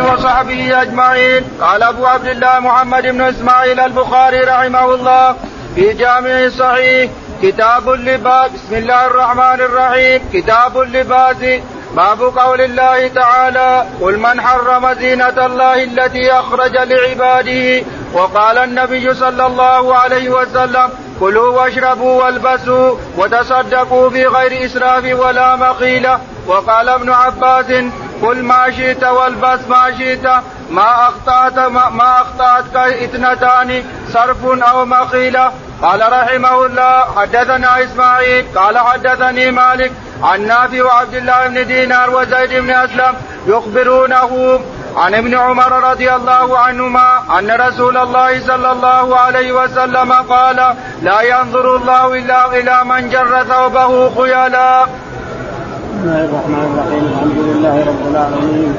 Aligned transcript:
وصحبه 0.00 0.82
أجمعين. 0.82 1.44
قال 1.60 1.82
أبو 1.82 2.06
عبد 2.06 2.26
الله 2.26 2.60
محمد 2.60 3.02
بن 3.02 3.20
إسماعيل 3.20 3.80
البخاري 3.80 4.40
رحمه 4.40 4.94
الله 4.94 5.36
في 5.74 5.92
جامع 5.92 6.48
صحيح 6.48 7.10
كتاب 7.42 7.88
اللباس 7.88 8.50
بسم 8.50 8.74
الله 8.74 9.06
الرحمن 9.06 9.60
الرحيم. 9.60 10.20
كتاب 10.32 10.80
اللباس 10.80 11.60
باب 11.96 12.22
قول 12.22 12.60
الله 12.60 13.08
تعالى 13.08 13.84
قل 14.00 14.18
من 14.18 14.40
حرم 14.40 14.94
زينة 14.94 15.46
الله 15.46 15.82
التي 15.84 16.32
أخرج 16.32 16.76
لعباده. 16.76 17.86
وقال 18.12 18.58
النبي 18.58 19.14
صلى 19.14 19.46
الله 19.46 19.94
عليه 19.94 20.30
وسلم 20.30 20.88
كلوا 21.20 21.62
واشربوا 21.62 22.24
والبسوا 22.24 22.96
وتصدقوا 23.16 24.08
بغير 24.08 24.64
إسراف 24.66 25.04
ولا 25.04 25.56
مقيلة. 25.56 26.18
وقال 26.46 26.88
ابن 26.88 27.10
عباس 27.10 27.66
قل 28.22 28.42
ما 28.42 28.70
شئت 28.70 29.04
والبس 29.04 29.60
ما 29.68 29.94
شئت 29.98 30.26
ما 30.70 31.08
أخطأت 31.08 31.58
ما 31.92 32.20
أخطأتك 32.20 32.76
اثنتان 32.76 33.84
صرف 34.12 34.44
أو 34.44 34.84
مقيلة 34.84 35.52
قال 35.82 36.12
رحمه 36.12 36.66
الله 36.66 37.04
حدثنا 37.16 37.84
إسماعيل 37.84 38.44
قال 38.56 38.78
حدثني 38.78 39.50
مالك 39.50 39.92
عن 40.22 40.46
نافع 40.46 40.84
وعبد 40.84 41.14
الله 41.14 41.48
بن 41.48 41.66
دينار 41.66 42.10
وزيد 42.10 42.50
بن 42.50 42.70
أسلم 42.70 43.14
يخبرونه 43.46 44.60
عن 44.96 45.14
ابن 45.14 45.34
عمر 45.34 45.90
رضي 45.90 46.14
الله 46.14 46.58
عنهما 46.58 47.38
أن 47.38 47.50
رسول 47.50 47.96
الله 47.96 48.40
صلى 48.40 48.72
الله 48.72 49.16
عليه 49.16 49.52
وسلم 49.52 50.12
قال 50.12 50.76
لا 51.02 51.20
ينظر 51.20 51.76
الله 51.76 52.14
إلا 52.14 52.46
إلى 52.46 52.84
من 52.84 53.10
جر 53.10 53.44
ثوبه 53.44 54.08
بسم 54.08 55.13
الله 56.04 56.24
الرحمن 56.24 56.64
الرحيم 56.70 57.04
الحمد 57.12 57.38
لله 57.48 57.76
رب 57.90 58.02
العالمين 58.12 58.72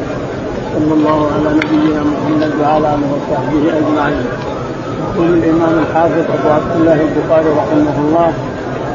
صلى 0.74 0.94
الله 0.98 1.20
على 1.36 1.50
نبينا 1.60 2.02
محمد 2.14 2.52
وعلى 2.62 2.88
اله 2.94 3.08
وصحبه 3.14 3.64
اجمعين 3.80 4.26
يقول 5.02 5.28
الامام 5.38 5.74
الحافظ 5.84 6.26
ابو 6.38 6.48
عبد 6.58 6.72
الله 6.80 6.98
البخاري 7.08 7.50
رحمه 7.62 7.96
الله 8.06 8.30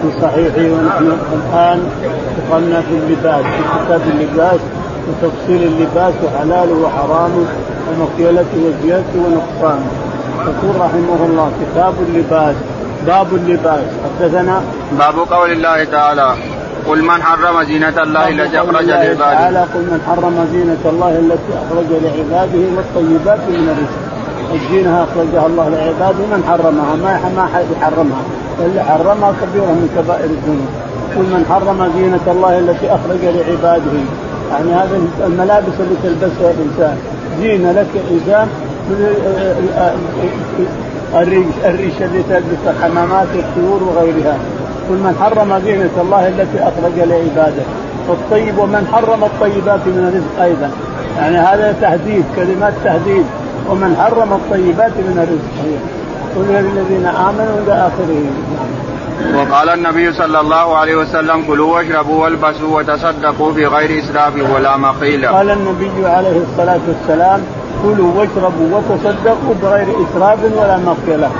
في 0.00 0.08
صحيحه 0.22 0.66
ونحن 0.74 1.06
الان 1.38 1.78
دخلنا 2.38 2.80
في 2.80 2.94
اللباس 3.00 3.44
في 3.54 3.62
كتاب 3.76 4.02
اللباس 4.14 4.60
وتفصيل 5.08 5.62
اللباس 5.70 6.14
وحلاله 6.24 6.74
وحرامه 6.84 7.44
ومكيلته 7.88 8.58
وزيادته 8.66 9.18
ونقصانه 9.24 9.90
يقول 10.50 10.74
رحمه 10.86 11.20
الله 11.28 11.48
كتاب 11.62 11.94
اللباس 12.08 12.56
باب 13.06 13.28
اللباس 13.34 13.84
حدثنا 14.04 14.62
باب 14.98 15.16
قول 15.30 15.50
الله 15.52 15.84
تعالى 15.84 16.34
قل 16.88 17.02
من 17.02 17.22
حرم 17.22 17.64
زينة 17.64 18.02
الله 18.02 18.28
التي 18.28 18.58
أخرج 18.58 18.84
لعباده. 18.84 19.16
تعالى 19.16 19.60
قل 19.74 19.80
من 19.80 20.00
حرم 20.06 20.46
زينة 20.52 20.82
الله 20.92 21.18
التي 21.18 21.52
أخرج 21.62 21.86
لعباده 21.90 22.64
والطيبات 22.76 23.38
من 23.48 23.68
الرزق. 23.72 24.10
الزينة 24.54 25.04
أخرجها 25.04 25.46
الله 25.46 25.68
لعباده 25.68 26.24
من 26.32 26.44
حرمها؟ 26.48 26.96
ما 26.96 27.30
ما 27.36 27.46
حد 27.54 27.64
يحرمها 27.76 28.22
اللي 28.64 28.82
حرمها 28.82 29.32
كبيرة 29.42 29.64
من 29.64 29.88
كبائر 29.96 30.24
الذنوب. 30.24 30.68
قل 31.16 31.26
من 31.34 31.44
حرم 31.50 31.92
زينة 31.96 32.24
الله 32.26 32.58
التي 32.58 32.86
أخرج 32.86 33.22
لعباده. 33.22 34.00
يعني 34.50 34.72
هذه 34.72 35.08
الملابس 35.26 35.74
اللي 35.80 35.96
تلبسها 36.02 36.50
الإنسان. 36.50 36.96
زينة 37.40 37.72
لك 37.72 37.88
إنسان 38.10 38.48
الريش 41.14 41.46
الريش 41.64 41.94
اللي 42.00 42.22
تلبس 42.22 42.62
الحمامات 42.66 43.26
والطيور 43.36 43.82
وغيرها. 43.82 44.36
قل 44.90 44.96
من 44.96 45.14
حرم 45.20 45.58
زينة 45.64 45.90
الله 46.00 46.28
التي 46.28 46.58
أخرج 46.62 46.96
لعباده 46.96 47.62
والطيب 48.08 48.58
ومن 48.58 48.86
حرم 48.92 49.24
الطيبات 49.24 49.80
من 49.86 50.04
الرزق 50.08 50.42
أيضا. 50.42 50.70
يعني 51.18 51.38
هذا 51.38 51.74
تهديد 51.80 52.24
كلمات 52.36 52.72
تهديد 52.84 53.26
ومن 53.68 53.96
حرم 53.96 54.32
الطيبات 54.32 54.92
من 55.08 55.16
الرزق 55.24 55.56
قل 56.36 56.46
للذين 56.54 57.06
آمنوا 57.06 57.56
إلى 57.64 57.72
آخره. 57.72 58.22
وقال 59.36 59.68
النبي 59.68 60.12
صلى 60.12 60.40
الله 60.40 60.76
عليه 60.76 60.96
وسلم 60.96 61.42
كلوا 61.46 61.74
واشربوا 61.74 62.22
والبسوا 62.22 62.78
وتصدقوا 62.78 63.52
في 63.52 63.66
غير 63.66 64.02
إسراف 64.02 64.32
ولا 64.54 64.76
مقيل. 64.76 65.26
قال 65.26 65.50
النبي 65.50 66.06
عليه 66.06 66.42
الصلاة 66.50 66.80
والسلام 66.88 67.40
كلوا 67.82 68.12
واشربوا 68.16 68.68
وتصدقوا 68.76 69.54
بغير 69.62 69.88
إسراف 69.88 70.38
ولا 70.44 70.76
مقيله. 70.76 71.30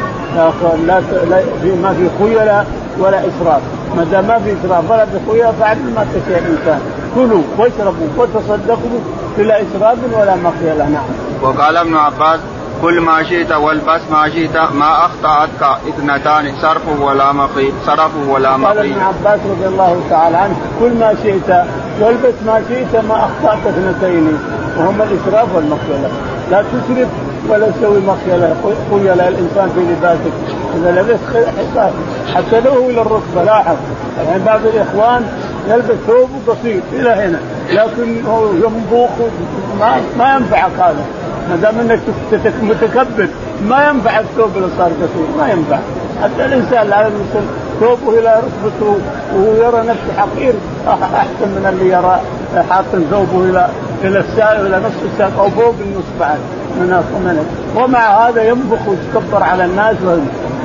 لا 0.87 1.01
لا 1.31 1.41
ما 1.83 1.95
في 1.99 2.09
خيلاء 2.19 2.67
ولا 2.99 3.19
إسراف 3.21 3.63
ما 3.97 4.05
دام 4.05 4.25
ما 4.25 4.39
في 4.39 4.53
إسراف 4.53 4.91
ولا 4.91 5.05
بخيلاء 5.05 5.55
فعل 5.61 5.79
ما 5.97 6.07
تشاء 6.15 6.39
الإنسان 6.39 6.81
كلوا 7.15 7.43
واشربوا 7.59 8.09
وتصدقوا 8.17 9.01
بلا 9.39 9.63
إسراف 9.63 9.99
ولا 10.13 10.35
مخيله 10.37 10.89
نعم. 10.89 11.05
وقال 11.43 11.77
ابن 11.77 11.97
عباس 11.97 12.41
كل 12.83 13.01
ما 13.01 13.23
شئت 13.23 13.53
والبس 13.53 14.01
ما 14.11 14.29
شئت 14.29 14.57
ما 14.57 15.07
أخطأتك 15.07 15.63
إثنتان 15.89 16.53
صرف 16.63 16.83
ولا 17.01 17.33
مقيت 17.33 17.75
صرف 17.87 18.11
ولا 18.29 18.57
مقيت. 18.57 18.77
قال 18.77 18.93
ابن 18.93 19.01
عباس 19.01 19.41
رضي 19.51 19.67
الله 19.67 20.01
تعالى 20.11 20.37
عنه 20.37 20.57
كل 20.81 20.93
ما 21.01 21.15
شئت 21.23 21.65
والبس 22.01 22.35
ما 22.47 22.63
شئت 22.69 23.05
ما 23.09 23.17
أخطأت 23.17 23.67
إثنتين 23.67 24.39
وهما 24.79 25.05
الإسراف 25.05 25.55
والمقيله 25.55 26.11
لا 26.51 26.63
تسرف 26.63 27.09
ولا 27.49 27.71
تسوي 27.71 28.01
مخيله 28.01 28.57
خيل 28.91 29.21
الإنسان 29.21 29.71
في 29.75 29.81
لباسك 29.81 30.33
إذا 30.77 31.03
لبست 31.03 31.49
حتى 32.35 32.61
لو 32.61 32.91
إلى 32.91 33.01
الركبه 33.01 33.43
لاحظ. 33.45 33.77
يعني 34.27 34.45
بعض 34.45 34.61
الإخوان 34.67 35.23
يلبس 35.69 35.97
ثوب 36.07 36.29
قصير 36.47 36.81
إلى 36.93 37.11
هنا 37.11 37.41
لكن 37.73 38.25
هو 38.27 38.47
ينبوخ 38.53 39.11
ما 39.81 39.97
ما 40.19 40.35
ينفعك 40.35 40.73
هذا. 40.79 41.05
ما 41.51 41.57
دام 41.57 41.81
إنك 41.81 42.01
متكبر 42.63 43.29
ما 43.69 43.89
ينفع 43.89 44.21
الثوب 44.21 44.51
اللي 44.57 44.69
صار 44.79 44.87
قصير 44.87 45.27
ما 45.39 45.49
ينفع. 45.49 45.79
حتى 46.23 46.45
الإنسان 46.45 46.87
لا 46.87 47.01
يلبس 47.01 47.45
ثوبه 47.81 48.19
إلى 48.19 48.43
ركبته 48.43 48.97
وهو 49.35 49.55
يرى 49.55 49.81
نفسه 49.87 50.13
حقير 50.19 50.55
أحسن 50.89 51.49
من 51.49 51.67
اللي 51.73 51.93
يرى 51.93 52.21
حاط 52.71 52.85
ثوبه 53.11 53.45
إلى 53.51 53.69
إلى 54.05 54.25
إلى 54.39 54.79
نصف 54.79 55.13
الساق 55.13 55.41
أو 55.41 55.51
فوق 55.51 55.75
النصف 55.81 56.21
بعد 56.21 56.39
من 56.81 57.45
ومع 57.77 58.29
هذا 58.29 58.43
ينبخ 58.43 58.79
ويتكبر 58.89 59.43
على 59.43 59.65
الناس 59.65 59.97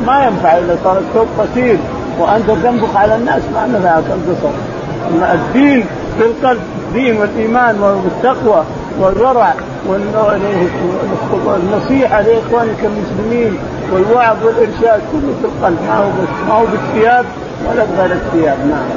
ما 0.07 0.23
ينفع 0.23 0.57
إذا 0.57 0.78
صار 0.84 0.97
الثوب 0.97 1.28
قصير 1.40 1.78
وأنت 2.19 2.51
تنبخ 2.63 2.95
على 2.95 3.16
الناس 3.16 3.41
ما 3.53 3.68
نفعك 3.68 4.03
القصر 4.03 4.56
الدين 5.34 5.85
في 6.18 6.25
القلب 6.25 6.62
الدين 6.88 7.18
والإيمان 7.18 7.79
والتقوى 7.81 8.63
والورع 9.00 9.53
والنصيحة 11.45 12.22
لإخوانك 12.22 12.79
المسلمين 12.84 13.57
والوعظ 13.94 14.38
والإرشاد 14.45 15.01
كله 15.12 15.34
في 15.41 15.45
القلب. 15.45 15.78
ما 15.88 15.97
هو 15.97 16.09
ما 16.47 16.53
هو 16.53 16.66
بالثياب 16.66 17.25
ولا 17.69 17.83
بغير 17.85 18.11
الثياب 18.11 18.57
نعم. 18.67 18.87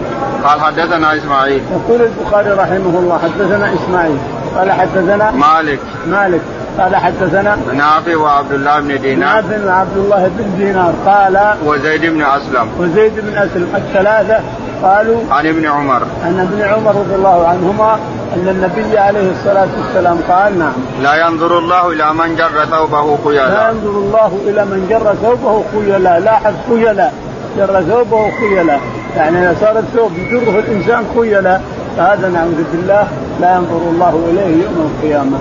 قال 0.44 0.60
حدثنا 0.60 1.16
إسماعيل. 1.16 1.62
يقول 1.72 2.02
البخاري 2.02 2.50
رحمه 2.50 2.98
الله 2.98 3.18
حدثنا 3.18 3.74
إسماعيل. 3.74 4.18
قال 4.56 4.72
حدثنا 4.72 5.30
مالك. 5.30 5.78
مالك. 6.06 6.40
قال 6.78 6.96
حدثنا 6.96 7.58
نافع 7.74 8.16
وعبد 8.16 8.52
الله 8.52 8.80
بن 8.80 9.00
دينار. 9.00 9.42
نافع 9.42 9.66
وعبد 9.66 9.96
الله 9.96 10.30
بن 10.38 10.56
دينار. 10.58 10.92
قال 11.06 11.54
وزيد 11.64 12.06
بن 12.06 12.22
أسلم. 12.22 12.68
وزيد 12.78 13.12
بن 13.16 13.38
أسلم. 13.38 13.68
الثلاثة 13.76 14.40
قالوا 14.82 15.20
عن 15.30 15.46
ابن 15.46 15.66
عمر. 15.66 16.02
عن 16.24 16.40
ابن 16.40 16.62
عمر 16.62 16.90
رضي 16.90 17.14
الله 17.14 17.48
عنهما 17.48 17.98
أن 18.34 18.48
النبي 18.48 18.98
عليه 18.98 19.30
الصلاة 19.30 19.68
والسلام 19.78 20.18
قال 20.28 20.58
نعم. 20.58 20.72
لا 21.02 21.26
ينظر 21.26 21.58
الله 21.58 21.92
إلى 21.92 22.12
من 22.12 22.36
جر 22.36 22.64
ثوبه 22.64 23.18
خيلا. 23.24 23.48
لا 23.48 23.70
ينظر 23.70 23.90
الله 23.90 24.40
إلى 24.46 24.64
من 24.64 24.86
جر 24.90 25.14
ثوبه 25.14 25.64
خيلا. 25.72 26.20
لاحظ 26.20 26.54
خيلا. 26.68 27.10
جر 27.58 27.82
ثوبه 27.82 28.30
خيلا 28.40 28.78
يعني 29.16 29.38
إذا 29.38 29.56
صار 29.60 29.78
الثوب 29.78 30.12
يجره 30.18 30.58
الإنسان 30.58 31.04
خيلا 31.16 31.60
فهذا 31.96 32.28
نعوذ 32.28 32.64
بالله 32.72 33.08
لا 33.40 33.54
ينظر 33.54 33.82
الله 33.90 34.14
إليه 34.30 34.64
يوم 34.64 34.90
القيامة. 34.90 35.38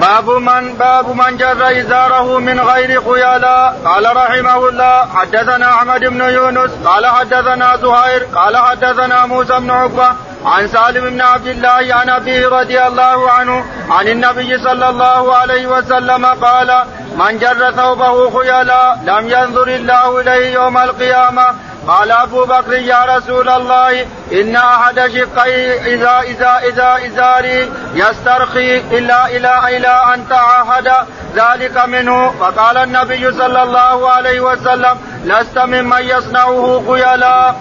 باب 0.00 0.30
من 0.30 0.74
باب 0.78 1.08
من 1.08 1.36
جر 1.36 1.80
إزاره 1.80 2.38
من 2.38 2.60
غير 2.60 3.02
خيلاء 3.02 3.76
قال 3.84 4.16
رحمه 4.16 4.68
الله 4.68 5.06
حدثنا 5.14 5.74
أحمد 5.74 6.00
بن 6.00 6.20
يونس 6.20 6.70
قال 6.84 7.06
حدثنا 7.06 7.76
زهير 7.76 8.22
قال 8.34 8.56
حدثنا 8.56 9.26
موسى 9.26 9.60
بن 9.60 9.70
عقبة 9.70 10.08
عن 10.44 10.68
سالم 10.68 11.10
بن 11.10 11.20
عبد 11.20 11.46
الله 11.46 11.94
عن 11.94 12.10
أبيه 12.10 12.48
رضي 12.48 12.82
الله 12.82 13.30
عنه 13.30 13.64
عن 13.90 14.08
النبي 14.08 14.58
صلى 14.58 14.88
الله 14.88 15.36
عليه 15.36 15.66
وسلم 15.66 16.26
قال 16.26 16.84
من 17.16 17.38
جر 17.38 17.70
ثوبه 17.70 18.38
خيلاء 18.38 18.98
لم 19.04 19.28
ينظر 19.28 19.68
الله 19.68 20.20
إليه 20.20 20.54
يوم 20.54 20.78
القيامة 20.78 21.46
قال 21.88 22.10
أبو 22.10 22.44
بكر 22.44 22.72
يا 22.72 23.04
رسول 23.16 23.48
الله 23.48 24.06
إن 24.32 24.56
أحد 24.56 24.94
شقي 24.94 25.94
إذا 25.94 26.20
إذا 26.20 26.58
إذا 26.68 27.06
إزاري 27.06 27.72
يسترخي 27.94 28.76
إلا 28.76 29.26
إلى 29.26 29.76
إلى 29.76 30.14
أن 30.14 30.28
تعاهد 30.28 30.92
ذلك 31.34 31.84
منه 31.86 32.30
فقال 32.40 32.76
النبي 32.76 33.32
صلى 33.32 33.62
الله 33.62 34.10
عليه 34.10 34.40
وسلم 34.40 34.96
لست 35.24 35.58
ممن 35.58 36.02
يصنعه 36.02 36.84
خيلا. 36.88 37.54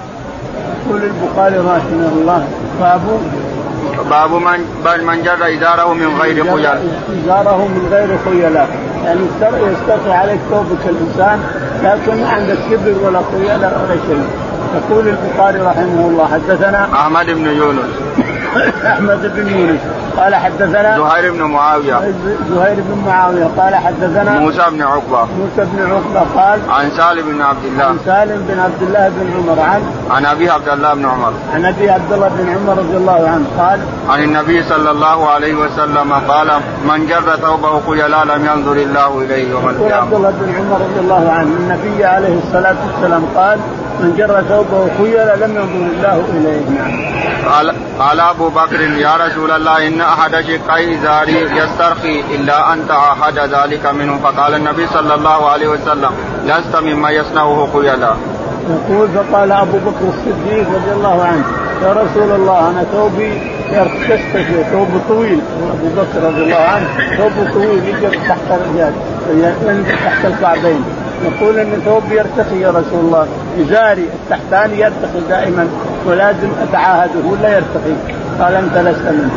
يقول 0.94 1.06
البخاري 1.06 1.57
رحمه 1.57 2.10
الله 2.13 2.48
باب 2.80 3.01
باب 4.10 4.31
من 4.31 4.60
من 5.07 5.24
جر 5.24 5.57
إزاره 5.57 5.94
من 5.94 6.22
غير 6.22 6.44
خيل 6.44 6.66
إزاره 7.25 7.68
من 7.68 7.88
غير 7.92 8.18
خيلاء 8.25 8.69
يعني 9.06 9.19
يستطيع 9.74 10.16
عليك 10.16 10.40
ثوبك 10.50 10.86
الإنسان 10.86 11.40
لكن 11.84 12.22
ما 12.22 12.30
عندك 12.30 12.57
كبر 12.72 13.07
ولا 13.07 13.19
خيلاء 13.31 13.81
ولا 13.84 13.98
شيء. 14.07 14.28
يقول 14.75 15.07
البخاري 15.07 15.60
رحمه 15.60 16.07
الله 16.07 16.28
حدثنا 16.34 16.88
أحمد 16.94 17.25
بن 17.25 17.45
يونس. 17.45 17.92
أحمد 18.86 19.31
بن 19.36 19.48
يونس. 19.48 19.80
قال 20.18 20.36
حدثنا 20.36 20.98
زهير 20.98 21.31
بن 21.31 21.44
معاوية. 21.44 22.00
زهير 22.50 22.75
بن 22.75 23.04
معاوية 23.06 23.48
قال 23.57 23.75
حدثنا 23.75 24.39
موسى 24.39 24.63
بن 24.71 24.81
عقبة. 24.81 25.24
موسى 25.24 25.69
بن 25.74 25.92
عقبة 25.92 26.42
قال 26.42 26.60
عن 26.69 26.92
سالم 26.98 27.31
بن 27.31 27.42
عبد 27.42 27.65
الله. 27.65 27.83
عن 27.83 27.98
سالم 28.06 28.45
بن 28.50 28.60
عبد 28.60 28.81
الله 28.81 29.10
بن 29.10 29.33
عمر 29.38 29.60
عن 29.60 29.81
عن 30.12 30.25
أبي 30.25 30.50
عبد 30.50 30.69
الله 30.69 30.94
بن 30.94 31.06
عمر. 31.06 31.33
عن 31.54 31.65
أبي 31.65 31.89
عبد 31.89 32.13
الله 32.13 32.27
بن 32.27 32.50
عمر 32.50 32.77
رضي 32.77 32.98
الله 32.98 33.30
عنه 33.30 33.45
قال 33.60 33.80
عن 34.10 34.24
النبي 34.24 34.63
صلى 34.63 34.92
الله 34.92 35.30
عليه 35.30 35.56
وسلم 35.56 36.13
قال 36.27 36.48
من 36.86 37.07
جر 37.07 37.36
ثوبه 37.36 37.81
خيلا 37.89 38.25
لم 38.25 38.45
ينظر 38.45 38.71
الله 38.71 39.21
إليه 39.21 39.50
يوم 39.50 39.69
القيامه. 39.69 39.95
عبد 39.95 40.13
الله 40.13 40.31
بن 40.31 40.56
عمر 40.56 40.81
رضي 40.81 41.00
الله 41.00 41.31
عنه. 41.31 41.50
النبي 41.59 42.06
عليه 42.06 42.38
الصلاة 42.44 42.75
والسلام 42.86 43.25
قال 43.36 43.59
من 44.00 44.16
جر 44.18 44.42
ثوبه 44.50 44.88
خيلا 44.98 45.36
لم 45.36 45.56
ينظر 45.56 45.86
الله 45.95 46.24
إليه. 46.33 46.69
نعم. 46.69 47.13
قال 47.54 47.75
قال 48.00 48.19
أبو 48.19 48.50
بكر 48.50 48.81
يا 48.81 49.16
رسول 49.16 49.51
الله 49.51 49.88
إن 49.88 50.01
أحد 50.03 50.31
شقي 50.31 50.95
ازاري 50.95 51.57
يسترخي 51.57 52.23
إلا 52.35 52.73
أنت 52.73 52.91
أحد 52.91 53.39
ذلك 53.39 53.85
منه. 53.85 54.19
فقال 54.23 54.53
النبي 54.53 54.88
صلى 54.88 55.13
الله 55.15 55.50
عليه 55.50 55.67
وسلم 55.67 56.11
لست 56.45 56.75
مما 56.75 57.09
يصنعه 57.09 57.67
خيلا. 57.73 58.13
يقول 58.69 59.07
فقال 59.09 59.51
أبو 59.51 59.77
بكر 59.77 60.05
الصديق 60.07 60.67
رضي 60.75 60.91
الله 60.91 61.23
عنه 61.23 61.44
يا 61.83 61.94
رسول 61.94 62.31
الله 62.35 62.69
أنا 62.69 62.83
ثوبي 62.83 63.41
يرتشف 63.71 64.67
ثوب 64.71 65.01
طويل. 65.09 65.39
أبو 65.73 65.88
بكر 66.01 66.27
رضي 66.27 66.44
الله 66.44 66.56
عنه 66.73 66.88
ثوب 67.17 67.47
طويل 67.53 67.83
يجر 67.88 68.17
تحت 68.27 68.47
الرجال 68.51 68.94
ينزل 69.29 69.85
تحت 70.06 70.25
الكعبين. 70.25 70.83
يقول 71.23 71.59
إن 71.59 71.81
ثوبي 71.85 72.15
يرتخي 72.15 72.61
يا 72.61 72.69
رسول 72.69 72.99
الله 72.99 73.27
إزاري 73.61 74.09
التحتاني 74.13 74.79
يرتخي 74.79 75.19
دائما 75.29 75.67
ولازم 76.06 76.49
اتعاهده 76.61 77.19
ولا 77.25 77.56
يرتخي؟ 77.56 77.95
قال 78.39 78.56
أنت 78.56 78.77
لست 78.77 79.07
منه 79.07 79.31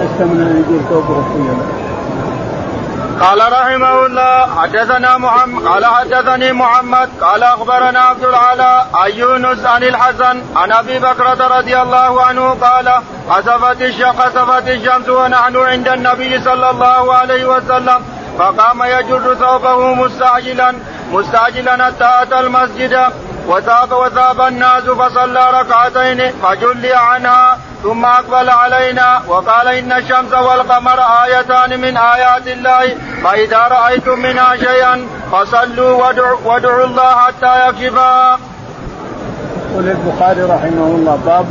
لست 0.00 0.20
من 0.20 0.40
ان 0.40 0.86
ثوبه 0.88 1.24
طويل 1.32 1.58
قال 3.20 3.52
رحمه 3.52 4.06
الله 4.06 4.60
حدثنا 4.60 5.18
محمد 5.18 5.62
قال 5.66 5.84
حدثني 5.86 6.52
محمد 6.52 7.08
قال 7.20 7.42
أخبرنا 7.42 8.00
عبد 8.00 8.24
العلاء 8.24 8.86
عن 8.94 9.10
يونس 9.10 9.64
عن 9.64 9.82
الحسن 9.82 10.42
عن 10.56 10.72
أبي 10.72 10.98
بكرة 10.98 11.58
رضي 11.58 11.80
الله 11.82 12.22
عنه 12.22 12.50
قال 12.50 12.92
خسفت 13.30 13.82
خسفت 14.18 14.68
الشمس 14.68 15.08
ونحن 15.08 15.56
عند 15.56 15.88
النبي 15.88 16.40
صلى 16.40 16.70
الله 16.70 17.14
عليه 17.14 17.44
وسلم 17.46 18.00
فقام 18.38 18.82
يجر 18.82 19.34
ثوبه 19.34 19.94
مستعجلا 19.94 20.74
مستعجلا 21.12 21.84
حتى 21.86 22.08
اتى 22.22 22.40
المسجد 22.40 22.94
وثاب 23.50 23.92
وثاب 23.92 24.40
الناس 24.40 24.82
فصلى 24.82 25.50
ركعتين 25.60 26.32
فجلي 26.42 26.94
عنها 26.94 27.58
ثم 27.82 28.04
أقبل 28.04 28.50
علينا 28.50 29.22
وقال 29.28 29.68
إن 29.68 29.92
الشمس 29.92 30.32
والقمر 30.32 31.00
آيتان 31.24 31.80
من 31.80 31.96
آيات 31.96 32.46
الله 32.46 32.96
فإذا 33.24 33.58
رأيتم 33.58 34.18
منها 34.18 34.56
شيئا 34.56 35.06
فصلوا 35.32 35.92
وادعوا, 36.02 36.38
وادعوا 36.44 36.84
الله 36.84 37.16
حتى 37.16 37.68
يكشفا. 37.68 38.38
يقول 39.70 39.88
البخاري 39.88 40.42
رحمه 40.42 40.86
الله 40.96 41.18
باب 41.26 41.46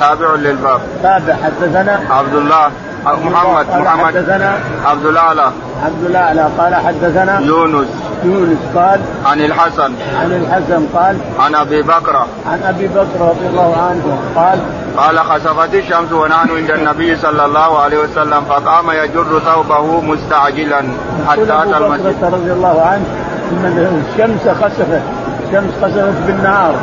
تابع 0.00 0.34
للباب 0.34 0.80
تابع 1.02 1.34
حدثنا 1.44 2.00
عبد 2.10 2.34
الله 2.34 2.70
محمد 3.06 3.66
محمد 3.70 4.16
حدثنا 4.16 4.58
عبد 4.84 5.06
الأعلى. 5.06 5.50
عبد 5.84 6.04
الأعلى 6.04 6.48
قال 6.58 6.74
حدثنا 6.74 7.40
يونس. 7.40 7.88
يونس 8.24 8.58
قال 8.74 9.00
عن 9.26 9.40
الحسن. 9.40 9.92
عن 10.20 10.32
الحسن 10.32 10.86
قال 10.94 11.18
عن 11.40 11.54
أبي 11.54 11.82
بكر. 11.82 12.16
عن 12.50 12.62
أبي 12.62 12.88
بكر 12.88 13.20
رضي 13.20 13.46
الله 13.46 13.76
عنه 13.76 14.18
قال 14.36 14.58
قال 14.96 15.18
خسفت 15.18 15.74
الشمس 15.74 16.12
ونحن 16.12 16.56
عند 16.56 16.70
النبي 16.70 17.16
صلى 17.16 17.44
الله 17.44 17.78
عليه 17.78 17.98
وسلم 17.98 18.40
فقام 18.48 18.90
يجر 18.90 19.40
ثوبه 19.44 20.00
مستعجلا 20.00 20.82
حتى 21.28 21.42
أتى 21.42 21.76
المسجد. 21.76 22.24
رضي 22.24 22.52
الله 22.52 22.82
عنه 22.82 23.04
إن 23.52 24.02
الشمس 24.10 24.48
خسفت 24.48 25.02
الشمس 25.46 25.70
خسفت 25.82 26.26
بالنهار. 26.26 26.74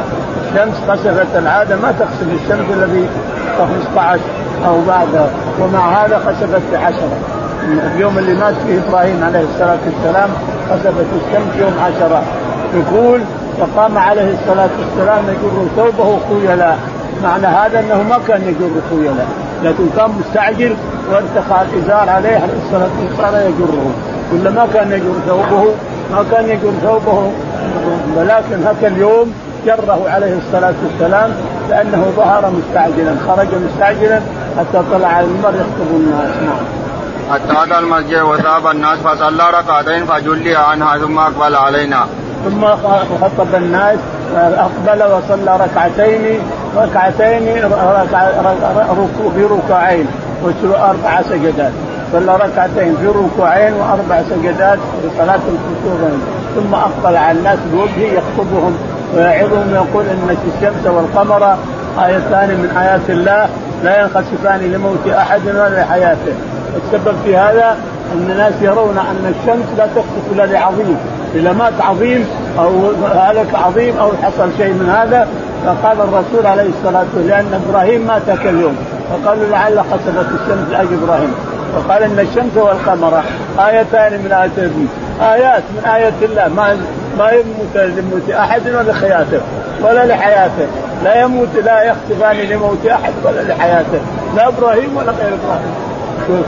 الشمس 0.43 0.75
خسفت 0.89 1.35
العادة 1.35 1.75
ما 1.75 1.91
تخسف 1.91 2.27
الشمس 2.43 2.67
الذي 2.73 3.09
15 3.95 4.19
أو 4.67 4.81
بعدها 4.87 5.29
ومع 5.61 6.03
هذا 6.03 6.17
خسفت 6.17 6.61
بعشرة. 6.71 7.17
اليوم 7.95 8.17
اللي 8.17 8.33
مات 8.33 8.55
فيه 8.67 8.79
إبراهيم 8.89 9.23
عليه 9.23 9.43
الصلاة 9.53 9.77
والسلام 9.85 10.29
خسفت 10.69 11.05
الشمس 11.15 11.61
يوم 11.61 11.73
عشرة. 11.83 12.23
يقول 12.73 13.21
فقام 13.59 13.97
عليه 13.97 14.33
الصلاة 14.33 14.69
والسلام 14.79 15.23
يجر 15.29 15.67
ثوبه 15.75 16.19
خيلاء 16.29 16.77
معنى 17.23 17.47
هذا 17.47 17.79
أنه 17.79 18.03
ما 18.03 18.19
كان 18.27 18.41
يجر 18.41 18.71
خيلاء 18.89 19.27
لكن 19.63 19.83
كان 19.97 20.09
مستعجل 20.19 20.75
وارتخى 21.11 21.65
الازار 21.73 22.09
عليه 22.09 22.35
عليه 22.35 22.57
الصلاة 22.65 22.89
والسلام 23.01 23.51
يجره 23.51 23.91
ولا 24.33 24.49
ما 24.49 24.67
كان 24.73 24.91
يجر 24.91 25.13
ثوبه 25.27 25.65
ما 26.11 26.25
كان 26.31 26.49
يجر 26.49 26.71
ثوبه 26.81 27.31
ولكن 28.17 28.63
هكا 28.65 28.87
اليوم 28.87 29.33
جره 29.65 30.05
عليه 30.07 30.37
الصلاة 30.37 30.73
والسلام 30.83 31.31
لأنه 31.69 32.11
ظهر 32.17 32.51
مستعجلا 32.51 33.15
خرج 33.27 33.47
مستعجلا. 33.67 34.19
حتى 34.57 34.83
طلع 34.91 35.07
على 35.07 35.25
المر 35.25 35.53
يخطب 35.55 35.89
الناس. 35.91 36.35
نعم. 36.45 36.65
حتى 37.31 37.63
اتى 37.63 37.79
المسجد 37.79 38.21
وذهب 38.21 38.67
الناس 38.67 38.99
فصلى 38.99 39.43
ركعتين 39.59 40.05
فجلي 40.05 40.55
عنها 40.55 40.97
ثم 40.97 41.19
أقبل 41.19 41.55
علينا. 41.55 42.05
ثم 42.45 42.65
خطب 43.21 43.55
الناس 43.55 43.99
أقبل 44.35 45.03
وصلى 45.03 45.59
ركعتين 45.65 46.39
ركعتين 46.77 47.45
في 49.35 49.43
ركوعين 49.43 50.07
واربع 50.63 51.21
سجدات. 51.21 51.71
صلى 52.13 52.35
ركعتين 52.35 52.95
في 53.01 53.07
ركوعين 53.07 53.73
وأربع 53.73 54.21
سجدات 54.29 54.79
في 55.01 55.09
صلاة 55.17 55.35
الكسوف 55.35 56.01
ثم 56.55 56.73
أقبل 56.73 57.17
على 57.17 57.37
الناس 57.37 57.59
بوجهه 57.73 58.13
يخطبهم 58.13 58.77
ويعظهم 59.15 59.71
ويقول 59.71 60.05
إن 60.05 60.37
الشمس 60.47 60.85
والقمر 60.85 61.57
آيتان 62.05 62.49
من 62.49 62.77
آيات 62.77 63.09
الله. 63.09 63.49
لا 63.83 64.01
ينخسفان 64.01 64.59
لموت 64.59 65.07
أحد 65.07 65.41
ولا 65.47 65.81
لحياته. 65.81 66.33
السبب 66.75 67.15
في 67.25 67.37
هذا 67.37 67.77
أن 68.13 68.31
الناس 68.31 68.53
يرون 68.61 68.97
أن 68.97 69.33
الشمس 69.39 69.65
لا 69.77 69.87
تخسف 69.95 70.31
إلا 70.31 70.45
لعظيم. 70.45 70.97
إذا 71.35 71.53
مات 71.53 71.73
عظيم 71.81 72.27
أو 72.59 72.91
هلك 73.15 73.47
عظيم 73.53 73.97
أو 73.97 74.11
حصل 74.23 74.49
شيء 74.57 74.73
من 74.73 74.89
هذا 74.89 75.27
فقال 75.65 75.97
الرسول 76.01 76.45
عليه 76.45 76.69
الصلاة 76.69 77.05
والسلام 77.15 77.27
لأن 77.27 77.61
إبراهيم 77.69 78.07
مات 78.07 78.29
اليوم 78.29 78.77
فقالوا 79.09 79.45
لعل 79.51 79.79
خسفت 79.79 80.25
الشمس 80.41 80.71
لأجل 80.71 80.97
إبراهيم. 81.03 81.33
وقال 81.75 82.03
إن 82.03 82.19
الشمس 82.19 82.57
والقمر 82.57 83.23
آيتان 83.59 84.11
من 84.23 84.31
آيات 84.31 84.51
آيات 85.21 85.63
من 85.75 85.91
آيات 85.91 86.13
الله. 86.21 86.47
ما 86.47 86.77
ما 87.17 87.31
يموت 87.31 87.75
لموت 87.75 88.29
أحد 88.29 88.61
ولا 88.67 88.91
لحياته 88.91 89.41
ولا 89.81 90.05
لحياته. 90.05 90.67
لا 91.03 91.21
يموت 91.21 91.55
لا 91.65 91.83
يخسفان 91.83 92.35
لموت 92.35 92.85
أحد 92.85 93.13
ولا 93.23 93.41
لحياته. 93.41 94.01
لا 94.35 94.47
إبراهيم 94.47 94.97
ولا 94.97 95.11
غير 95.11 95.33
إبراهيم. 95.43 95.73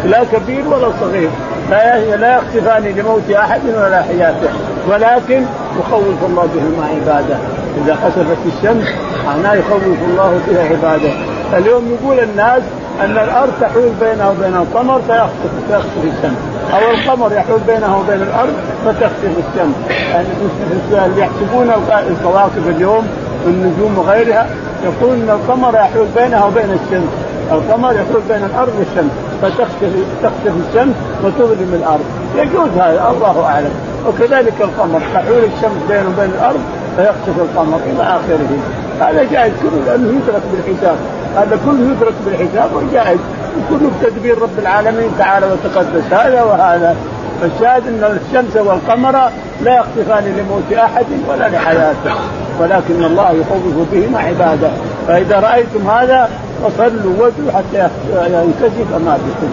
لا 0.05 0.23
كبير 0.23 0.67
ولا 0.67 0.91
صغير. 1.01 1.29
لا 1.69 2.15
لا 2.15 2.37
يخسفان 2.37 2.83
لموت 2.83 3.31
أحد 3.31 3.61
ولا 3.65 4.01
حياته 4.01 4.49
ولكن 4.89 5.45
يخوف 5.79 6.25
الله 6.25 6.49
بهما 6.55 6.87
عباده. 6.95 7.37
إذا 7.85 7.95
خسفت 7.95 8.37
الشمس 8.45 8.87
معناه 9.25 9.53
يخوف 9.53 9.83
الله 9.83 10.39
بها 10.47 10.63
عباده. 10.63 11.09
اليوم 11.57 11.97
يقول 12.01 12.19
الناس 12.19 12.61
أن 13.01 13.11
الأرض 13.11 13.51
تحول 13.61 13.91
بينه 14.01 14.29
وبين 14.29 14.55
القمر 14.55 15.01
فيخسف 15.07 16.03
الشمس. 16.03 16.54
أو 16.73 16.91
القمر 16.91 17.33
يحول 17.33 17.59
بينه 17.67 17.99
وبين 17.99 18.21
الأرض 18.21 18.53
فتخسف 18.85 19.31
الشمس. 19.37 19.75
يعني 20.91 21.13
يحسبون 21.17 21.71
الكواكب 22.09 22.67
اليوم 22.67 23.07
والنجوم 23.45 23.97
وغيرها 23.97 24.47
يقول 24.83 25.13
إن 25.15 25.29
القمر 25.29 25.75
يحول 25.75 26.07
بينها 26.15 26.45
وبين 26.45 26.71
الشمس. 26.71 27.09
القمر 27.51 27.93
يحول 27.93 28.21
بين 28.29 28.43
الأرض 28.43 28.73
والشمس. 28.79 29.11
فتخسف 29.41 29.93
تخسف 30.23 30.53
الشمس 30.69 30.95
وتظلم 31.23 31.73
الأرض. 31.73 32.05
يجوز 32.35 32.69
هذا 32.77 33.13
الله 33.15 33.45
أعلم. 33.45 33.71
وكذلك 34.07 34.53
القمر 34.61 35.01
تحول 35.13 35.43
الشمس 35.55 35.81
بينه 35.89 36.09
وبين 36.17 36.31
الأرض 36.39 36.59
فيخسف 36.97 37.39
القمر 37.41 37.79
إلى 37.85 38.03
آخره. 38.03 38.57
هذا 38.99 39.23
جائز. 39.31 39.53
كله 39.61 39.81
لأنه 39.87 40.07
يدرك 40.07 40.41
بالحساب. 40.51 40.95
هذا 41.35 41.59
كله 41.65 41.91
يدرك 41.91 42.13
بالحساب 42.25 42.69
وجائز. 42.75 43.19
وكله 43.57 43.91
بتدبير 44.01 44.41
رب 44.41 44.59
العالمين 44.59 45.09
تعالى 45.17 45.45
وتقدس. 45.45 46.13
هذا 46.13 46.43
وهذا. 46.43 46.95
فالشاهد 47.41 47.87
أن 47.87 48.19
الشمس 48.27 48.55
والقمر 48.55 49.29
لا 49.63 49.75
يخطفان 49.75 50.23
لموت 50.23 50.73
أحد 50.73 51.05
ولا 51.29 51.49
لحياته. 51.49 52.15
ولكن 52.59 53.03
الله 53.03 53.31
يخوف 53.31 53.87
بهما 53.91 54.19
عباده. 54.19 54.69
فإذا 55.07 55.39
رأيتم 55.39 55.89
هذا 55.89 56.29
وصلوا 56.63 57.13
وجهوا 57.13 57.51
حتى 57.51 57.89
ينكشف 58.13 59.05
ما 59.05 59.17
في 59.17 59.47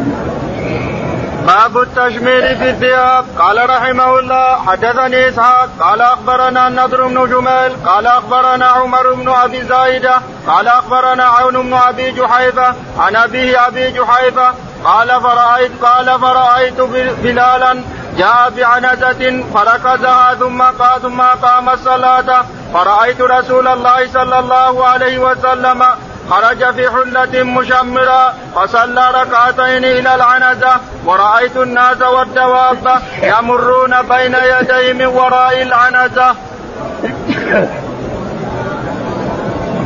باب 1.46 1.78
التشمير 1.78 2.56
في 2.56 2.70
الثياب 2.70 3.25
قال 3.38 3.70
رحمه 3.70 4.18
الله 4.18 4.66
حدثني 4.66 5.28
إسحاق. 5.28 5.68
قال 5.80 6.00
أخبرنا 6.00 6.68
النضر 6.68 7.06
بن 7.06 7.30
جميل. 7.30 7.87
قال 7.87 8.06
أخبرنا 8.06 8.66
عمر 8.66 9.12
بن 9.14 9.28
أبي 9.28 9.62
زايدة. 9.62 10.20
قال 10.46 10.68
أخبرنا 10.68 11.25
عون 11.25 11.62
بن 11.62 11.75
أبي 11.75 12.11
جحيفة. 12.11 12.75
عن 12.99 13.16
أبيه 13.16 13.66
أبي 13.66 13.90
جحيفة. 13.90 14.54
قال 14.84 15.08
فرأيت 15.20 15.84
قال 15.84 16.20
فرأيت 16.20 16.80
بلالا 17.22 17.82
جاء 18.18 18.50
بعنزة 18.56 19.44
فركزها 19.54 20.34
ثم 20.34 20.62
قام 20.62 20.99
ثم 21.02 21.20
قام 21.20 21.70
الصلاة. 21.70 22.44
فرأيت 22.75 23.20
رسول 23.20 23.68
الله 23.68 24.12
صلى 24.12 24.38
الله 24.38 24.87
عليه 24.87 25.18
وسلم 25.18 25.84
خرج 26.31 26.75
في 26.75 26.91
حلة 26.91 27.43
مشمرة 27.43 28.35
فصلى 28.55 29.11
ركعتين 29.14 29.85
إلى 29.85 30.14
العنزة 30.14 30.73
ورأيت 31.05 31.57
الناس 31.57 32.02
والدواب 32.02 33.02
يمرون 33.23 34.02
بين 34.02 34.37
يديه 34.61 34.93
من 34.93 35.07
وراء 35.07 35.62
العنزة. 35.62 36.35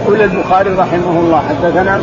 يقول 0.03 0.23
البخاري 0.23 0.71
رحمه 0.71 1.21
الله 1.21 1.43
حدثنا 1.49 2.01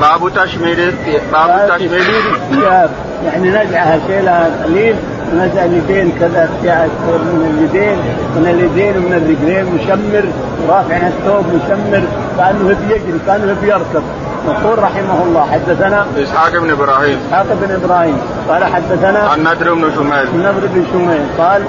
باب 0.00 0.34
تشمير 0.34 0.94
باب 1.32 1.70
تشمير 1.76 2.00
الثياب. 2.34 2.90
يعني 3.24 3.48
نزعها 3.48 4.00
شيلها 4.06 4.50
قليل 4.64 4.96
نزع 5.34 5.64
اليدين 5.64 6.12
كذا 6.20 6.50
من 6.64 7.56
اليدين 7.58 7.98
من 8.36 8.46
اليدين 8.46 8.96
ومن 8.96 9.12
الرجلين 9.12 9.64
مشمر 9.74 10.24
رافع 10.68 10.96
الثوب 10.96 11.44
مشمر 11.54 12.02
كأنه 12.38 12.76
بيجري 12.88 13.18
كأنه 13.26 13.56
بيركض 13.62 14.02
يقول 14.46 14.78
رحمه 14.78 15.22
الله 15.22 15.46
حدثنا 15.52 16.06
إسحاق 16.22 16.52
بن 16.62 16.70
إبراهيم. 16.70 17.18
إسحاق 17.28 17.46
بن 17.62 17.74
إبراهيم 17.74 18.18
قال 18.48 18.64
حدثنا 18.64 19.34
النذر 19.34 19.74
بن 19.74 19.90
شميل 19.94 20.26
النذر 20.34 20.66
بن 20.74 20.84
شميل 20.92 21.20
قال 21.38 21.62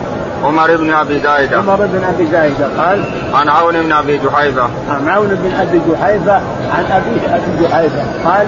عمر 0.44 0.75
بن 0.75 0.94
أبي 0.94 1.20
زايدة. 1.20 1.58
عمر 1.58 1.75
بن 1.75 2.03
أبي 2.03 2.27
زايدة 2.32 2.67
قال 2.77 3.03
عن 3.34 3.50
عون 3.50 3.82
بن 3.82 3.91
أبي 3.91 4.17
جحيفة. 4.17 4.70
عن 4.89 5.10
عون 5.10 5.27
بن 5.27 5.51
أبي 5.60 5.82
جحيفة 5.89 6.34
عن 6.74 6.86
ابيه 6.91 7.36
أبي 7.36 7.63
جحيفة 7.63 8.03
قال 8.25 8.48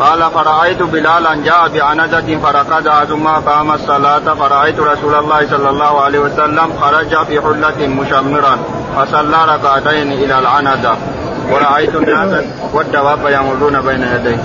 قال 0.00 0.30
فرأيت 0.30 0.82
بلالا 0.82 1.34
جاء 1.44 1.68
بعنزة 1.68 2.38
فركضها 2.42 3.04
ثم 3.04 3.26
قام 3.26 3.72
الصلاة 3.72 4.34
فرأيت 4.34 4.80
رسول 4.80 5.14
الله 5.14 5.46
صلى 5.50 5.70
الله 5.70 6.00
عليه 6.00 6.18
وسلم 6.18 6.72
خرج 6.80 7.26
في 7.26 7.40
حلة 7.40 7.86
مشمرا 7.86 8.58
فصلى 8.96 9.36
ركعتين 9.54 10.12
إلى 10.12 10.38
العنزة. 10.38 10.96
ورأيت 11.52 11.94
الناس 11.94 12.44
والدواب 12.74 13.18
يمرون 13.26 13.80
بين 13.80 14.02
يديه. 14.02 14.38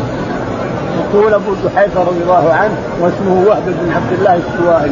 يقول 1.00 1.33
أبو 1.33 1.51
جحيفة 1.65 2.00
رضي 2.01 2.21
الله 2.24 2.53
عنه 2.53 2.77
واسمه 3.01 3.45
وهب 3.48 3.65
بن 3.65 3.93
عبد 3.95 4.12
الله 4.19 4.36
السوائي 4.36 4.91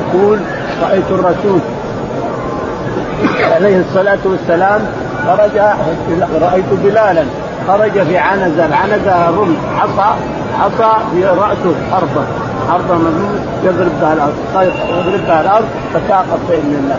يقول 0.00 0.38
رأيت 0.82 1.10
الرسول 1.10 1.60
عليه 3.54 3.80
الصلاة 3.80 4.18
والسلام 4.24 4.80
خرج 5.26 5.58
رأيت 6.42 6.64
بلالا 6.84 7.24
خرج 7.68 8.02
في 8.02 8.18
عنزة، 8.18 8.66
العنزه 8.66 9.30
رمح 9.30 9.58
عصا 9.80 10.16
عصا 10.60 10.98
في 11.14 11.24
رأسه 11.24 11.74
حربة 11.92 12.24
حربة 12.70 12.94
مذموم 12.94 13.38
يضرب 13.64 13.92
بها 14.00 14.12
الأرض 14.12 14.34
يضرب 14.90 15.26
بها 15.26 15.40
الأرض 15.40 15.68
فساقط 15.94 16.38
باذن 16.48 16.74
الله 16.84 16.98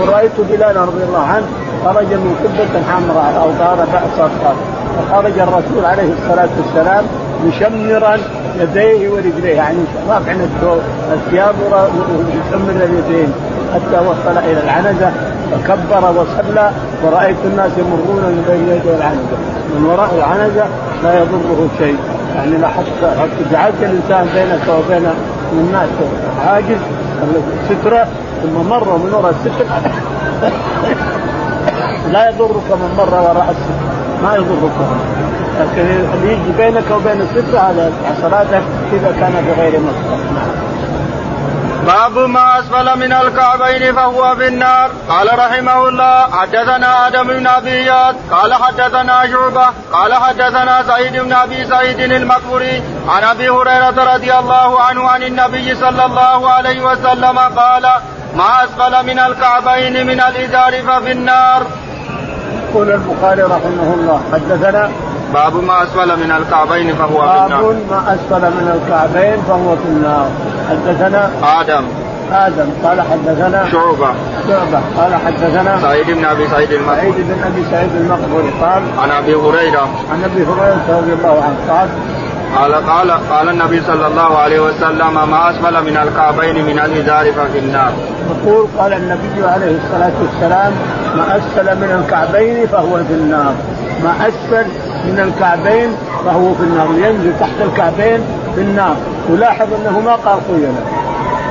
ورايت 0.00 0.40
بلال 0.50 0.76
رضي 0.76 1.04
الله 1.04 1.26
عنه 1.26 1.46
خرج 1.84 2.06
من 2.06 2.36
قبة 2.44 2.82
حمراء 2.92 3.42
أو 3.42 3.50
دار 3.50 3.86
بأس 3.92 4.30
فخرج 4.96 5.38
الرسول 5.38 5.84
عليه 5.84 6.12
الصلاة 6.12 6.48
والسلام 6.58 7.04
مشمرا 7.46 8.18
يديه 8.60 9.08
ورجليه 9.08 9.56
يعني 9.56 9.78
رافع 10.08 10.32
الثياب 11.12 11.54
ومشمر 11.66 12.84
اليدين 12.84 13.32
حتى 13.74 14.06
وصل 14.06 14.38
إلى 14.38 14.60
العنزة 14.64 15.12
فكبر 15.52 16.10
وصلى 16.10 16.70
ورأيت 17.04 17.36
الناس 17.44 17.70
يمرون 17.78 18.22
من 18.22 18.44
بين 18.48 18.76
يدي 18.76 18.96
العنزة. 18.96 19.36
من 19.76 19.86
وراء 19.86 20.14
العنزة 20.14 20.64
لا 21.02 21.18
يضره 21.18 21.68
شيء. 21.78 21.96
يعني 22.36 22.56
لا 22.56 22.68
حتى 22.68 23.28
جعلت 23.52 23.74
الإنسان 23.82 24.26
بينك 24.34 24.68
وبين 24.68 25.06
الناس 25.52 25.88
حاجز 26.44 26.78
ستره 27.68 28.06
ثم 28.42 28.68
مر 28.68 28.98
من 28.98 29.14
وراء 29.14 29.30
الستره 29.30 29.66
لا 32.12 32.28
يضرك 32.28 32.70
من 32.70 32.94
مر 32.98 33.14
وراء 33.14 33.50
الستره 33.50 34.03
ما 34.24 34.34
يضرك 34.34 34.76
لكن 35.60 35.86
اللي 36.14 36.32
يجي 36.32 36.52
بينك 36.56 36.90
وبين 36.90 37.20
الستره 37.20 37.58
هذا 37.58 37.92
صلاتك 38.22 38.62
إذا 38.92 39.10
كان 39.20 39.34
بغير 39.46 39.80
مصدر. 39.80 40.18
باب 41.86 42.18
ما 42.18 42.58
أسفل 42.58 42.98
من 42.98 43.12
الكعبين 43.12 43.94
فهو 43.94 44.36
في 44.36 44.48
النار. 44.48 44.90
قال 45.08 45.38
رحمه 45.38 45.88
الله 45.88 46.30
حدثنا 46.32 47.06
آدم 47.06 47.26
بن 47.28 47.46
أبي 47.46 47.90
قال 48.30 48.54
حدثنا 48.54 49.26
شعبة 49.26 49.66
قال 49.92 50.14
حدثنا 50.14 50.82
سعيد 50.82 51.16
بن 51.16 51.32
أبي 51.32 51.66
سعيد 51.66 52.00
المقبري 52.00 52.82
عن 53.08 53.24
أبي 53.24 53.48
هريرة 53.48 54.14
رضي 54.14 54.34
الله 54.34 54.80
عنه 54.80 55.08
عن 55.08 55.22
النبي 55.22 55.74
صلى 55.74 56.04
الله 56.04 56.50
عليه 56.50 56.80
وسلم 56.82 57.38
قال 57.38 57.82
ما 58.36 58.64
أسفل 58.64 59.06
من 59.06 59.18
الكعبين 59.18 60.06
من 60.06 60.20
الإزار 60.20 60.82
ففي 60.82 61.12
النار. 61.12 61.62
يقول 62.74 62.90
البخاري 62.90 63.42
رحمه 63.42 63.94
الله 63.94 64.20
حدثنا 64.32 64.90
باب 65.34 65.64
ما 65.64 65.82
أسفل 65.82 66.16
من 66.16 66.30
الكعبين 66.30 66.94
فهو 66.94 67.22
في 67.22 67.46
النار. 67.46 67.62
باب 67.62 67.76
ما 67.90 68.14
أسفل 68.14 68.40
من 68.40 68.66
الكعبين 68.74 69.42
فهو 69.48 69.76
في 69.76 69.88
النار. 69.88 70.28
حدثنا 70.70 71.30
آدم. 71.60 71.84
آدم 72.32 72.68
قال 72.84 73.00
حدثنا 73.00 73.70
شعبة. 73.72 74.14
شعبة 74.48 74.80
قال 74.98 75.14
حدثنا 75.26 75.78
سعيد 75.82 76.10
بن 76.10 76.24
أبي 76.24 76.48
سعيد 76.48 76.72
المقبري 76.72 77.00
سعيد 77.00 77.14
بن 77.16 77.42
أبي 77.44 77.64
سعيد 77.70 77.90
المقبري 77.96 78.50
قال 78.60 78.82
عن 78.98 79.10
أبي 79.10 79.34
هريرة. 79.34 79.88
عن 80.12 80.24
أبي 80.24 80.42
هريرة 80.42 80.84
رضي 80.88 81.12
الله 81.12 81.42
عنه 81.44 81.56
قال 81.68 81.88
قال 82.56 82.74
قال 82.74 83.10
قال 83.30 83.48
النبي 83.48 83.82
صلى 83.86 84.06
الله 84.06 84.38
عليه 84.38 84.60
وسلم 84.60 85.30
ما 85.30 85.50
أسفل 85.50 85.84
من 85.84 85.96
الكعبين 85.96 86.64
من 86.64 86.78
الإزار 86.78 87.32
ففي 87.32 87.58
النار. 87.58 87.92
يقول 88.30 88.66
قال 88.78 88.92
النبي 88.92 89.46
عليه 89.48 89.78
الصلاة 89.78 90.12
والسلام 90.22 90.72
ما 91.16 91.36
أسفل 91.36 91.76
من 91.76 92.02
الكعبين 92.04 92.66
فهو 92.66 93.04
في 93.04 93.14
النار، 93.14 93.54
ما 94.04 94.28
أسفل 94.28 94.66
من 95.04 95.20
الكعبين 95.20 95.88
فهو 96.24 96.54
في 96.54 96.62
النار. 96.62 96.86
ينزل 96.86 97.32
تحت 97.40 97.60
الكعبين 97.60 98.20
في 98.54 98.60
النار. 98.60 98.96
ولاحظ 99.30 99.68
انه 99.80 100.00
ما 100.00 100.12
قال 100.12 100.38
خيلاء 100.48 101.04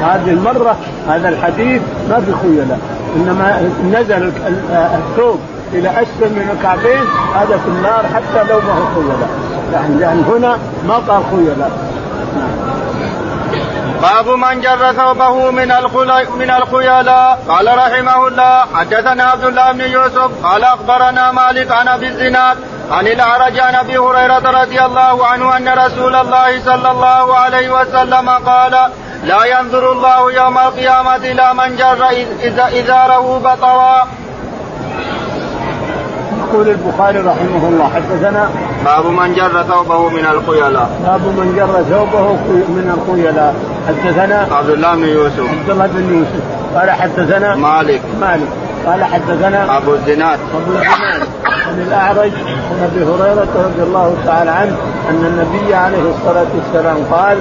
هذه 0.03 0.29
المرة 0.29 0.75
هذا 1.09 1.29
الحديث 1.29 1.81
ما 2.09 2.19
في 2.19 2.33
خيلاء 2.41 2.79
إنما 3.15 3.71
نزل 3.91 4.31
الثوب 4.71 5.39
إلى 5.73 5.89
أسفل 5.89 6.29
من 6.29 6.49
الكعبين 6.57 7.03
هذا 7.35 7.57
في 7.57 7.67
النار 7.67 8.05
حتى 8.13 8.49
لو 8.49 8.59
ما 8.59 8.73
هو 8.73 8.85
خيلاء 8.95 9.29
يعني 9.73 9.95
لأن 9.95 10.23
هنا 10.29 10.57
ما 10.87 10.93
قال 10.93 11.23
خيلاء 11.31 11.71
باب 14.03 14.27
من 14.29 14.61
جر 14.61 14.93
ثوبه 14.93 15.51
من 15.51 15.67
من 16.41 16.49
الخيلاء 16.51 17.39
قال 17.47 17.67
رحمه 17.77 18.27
الله 18.27 18.65
حدثنا 18.75 19.23
عبد 19.23 19.43
الله 19.43 19.71
بن 19.71 19.81
يوسف 19.81 20.29
قال 20.43 20.63
أخبرنا 20.63 21.31
مالك 21.31 21.71
عن 21.71 21.87
أبي 21.87 22.07
الزناد 22.07 22.57
عن 22.91 23.07
الأعرج 23.07 23.59
عن 23.59 23.75
أبي 23.75 23.97
هريرة 23.97 24.61
رضي 24.61 24.79
الله 24.81 25.27
عنه 25.27 25.57
أن 25.57 25.67
رسول 25.85 26.15
الله 26.15 26.59
صلى 26.65 26.91
الله 26.91 27.37
عليه 27.37 27.69
وسلم 27.69 28.29
قال 28.29 28.75
لا 29.23 29.45
ينظر 29.45 29.91
الله 29.91 30.31
يوم 30.31 30.57
القيامة 30.57 31.15
إلى 31.15 31.53
من 31.53 31.75
جر 31.75 32.01
إزاره 32.79 33.39
بطرا. 33.39 34.07
يقول 36.39 36.69
البخاري 36.69 37.19
رحمه 37.19 37.67
الله 37.67 37.91
حدثنا 37.95 38.49
باب 38.85 39.05
من 39.05 39.33
جر 39.33 39.63
ثوبه 39.63 40.09
من 40.09 40.25
الخيلاء. 40.25 40.89
باب 41.05 41.21
من 41.21 41.53
جر 41.57 41.95
ثوبه 41.95 42.33
من 42.77 42.87
الخيلاء. 42.97 43.55
حدثنا 43.87 44.47
عبد 44.51 44.69
الله 44.69 44.95
بن 44.95 45.07
يوسف. 45.07 45.39
عبد 45.39 45.69
الله 45.69 45.87
بن 45.87 46.17
يوسف. 46.17 46.43
قال 46.75 46.91
حدثنا 46.91 47.55
مالك. 47.55 48.01
مالك. 48.21 48.47
قال 48.85 49.03
حدثنا 49.03 49.77
أبو 49.77 49.93
الزناد. 49.93 50.39
أبو 50.55 50.71
الزناد. 50.71 51.27
عن 51.67 51.81
الأعرج 51.87 52.31
عن 52.71 52.89
أبي 52.91 53.03
هريرة 53.03 53.53
رضي 53.55 53.83
الله 53.83 54.17
تعالى 54.25 54.51
عنه 54.51 54.77
أن 55.09 55.25
النبي 55.25 55.75
عليه 55.75 56.03
الصلاة 56.15 56.45
والسلام 56.55 56.97
قال 57.11 57.37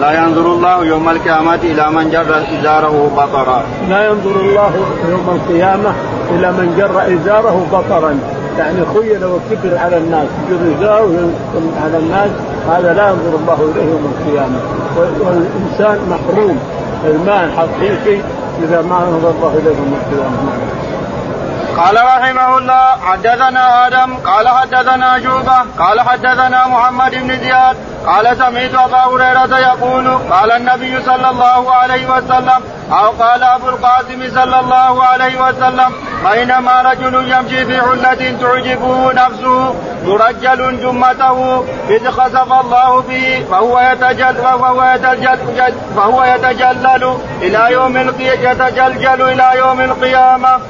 لا 0.00 0.12
ينظر 0.12 0.46
الله 0.46 0.84
يوم 0.84 1.08
القيامة 1.08 1.54
إلى 1.54 1.90
من 1.90 2.10
جر 2.10 2.44
إزاره 2.58 3.10
بطرا. 3.16 3.62
لا 3.88 4.08
ينظر 4.08 4.40
الله 4.40 4.70
يوم 5.10 5.40
القيامة 5.40 5.92
إلى 6.30 6.52
من 6.52 6.74
جر 6.78 7.14
إزاره 7.14 7.66
بطرا. 7.72 8.18
يعني 8.58 8.78
خيل 8.94 9.24
وكبر 9.24 9.78
على 9.78 9.96
الناس 9.96 10.28
يجر 10.48 10.78
إزاره 10.78 11.30
على 11.84 11.98
الناس 11.98 12.30
هذا 12.68 12.94
لا 12.94 13.08
ينظر 13.08 13.38
الله 13.40 13.72
إليه 13.74 13.90
يوم 13.90 14.12
القيامة. 14.18 14.58
والإنسان 14.96 15.98
محروم 16.10 16.58
المال 17.04 17.52
حقيقي 17.52 18.20
إذا 18.62 18.82
ما 18.82 18.96
نظر 18.96 19.30
الله 19.30 19.52
إليه 19.52 19.76
يوم 19.76 19.96
القيامة. 20.02 20.65
قال 21.76 21.96
رحمه 21.96 22.58
الله 22.58 22.96
حدثنا 23.06 23.86
آدم 23.86 24.16
قال 24.16 24.48
حدثنا 24.48 25.20
شوبة 25.22 25.58
قال 25.78 26.00
حدثنا 26.00 26.66
محمد 26.66 27.14
بن 27.14 27.38
زياد 27.38 27.76
قال 28.06 28.36
سمعت 28.36 28.74
أبا 28.74 28.98
هريرة 29.04 29.58
يقول 29.58 30.18
قال 30.30 30.52
النبي 30.52 31.02
صلى 31.02 31.30
الله 31.30 31.74
عليه 31.74 32.06
وسلم 32.06 32.60
أو 32.92 33.10
قال 33.10 33.42
أبو 33.42 33.68
القاسم 33.68 34.30
صلى 34.34 34.60
الله 34.60 35.04
عليه 35.04 35.40
وسلم 35.40 35.92
بينما 36.30 36.82
رجل 36.82 37.14
يمشي 37.32 37.64
في 37.66 37.80
حلة 37.80 38.36
تعجبه 38.40 39.12
نفسه 39.12 39.74
مرجل 40.04 40.80
جمته 40.80 41.64
إذ 41.90 42.10
خسف 42.10 42.52
الله 42.52 43.00
به 43.00 43.44
فهو 43.50 43.80
يتجل 43.80 44.34
فهو 44.34 44.84
يتجل 44.94 45.74
فهو 45.96 46.24
يتجلل 46.24 47.18
إلى 47.42 47.72
يوم 47.72 47.96
يتجلجل 48.18 49.22
إلى 49.22 49.50
يوم 49.54 49.80
القيامة. 49.80 50.60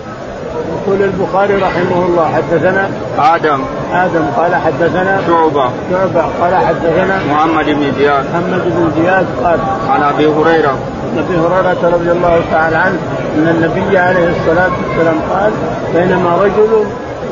يقول 0.75 1.03
البخاري 1.03 1.55
رحمه 1.55 2.07
الله 2.07 2.33
حدثنا 2.37 2.89
آدم. 3.19 3.61
آدم 3.93 4.25
قال 4.37 4.55
حدثنا 4.55 5.21
شعبة. 5.27 5.71
شعبة 5.91 6.25
قال 6.41 6.55
حدثنا 6.67 7.21
محمد 7.31 7.65
بن 7.65 7.93
زياد. 7.99 8.25
محمد 8.35 8.63
بن 8.65 8.91
زياد 8.97 9.27
قال 9.45 9.59
عن 9.91 10.03
أبي 10.03 10.27
هريرة. 10.27 10.75
عن 11.13 11.19
أبي 11.19 11.37
هريرة 11.39 11.95
رضي 11.95 12.13
الله 12.13 12.41
تعالى 12.53 12.77
عنه 12.77 12.99
أن 13.37 13.49
النبي 13.49 13.99
عليه 13.99 14.29
الصلاة 14.29 14.71
والسلام 14.83 15.17
قال 15.31 15.53
بينما 15.95 16.37
رجل 16.43 16.85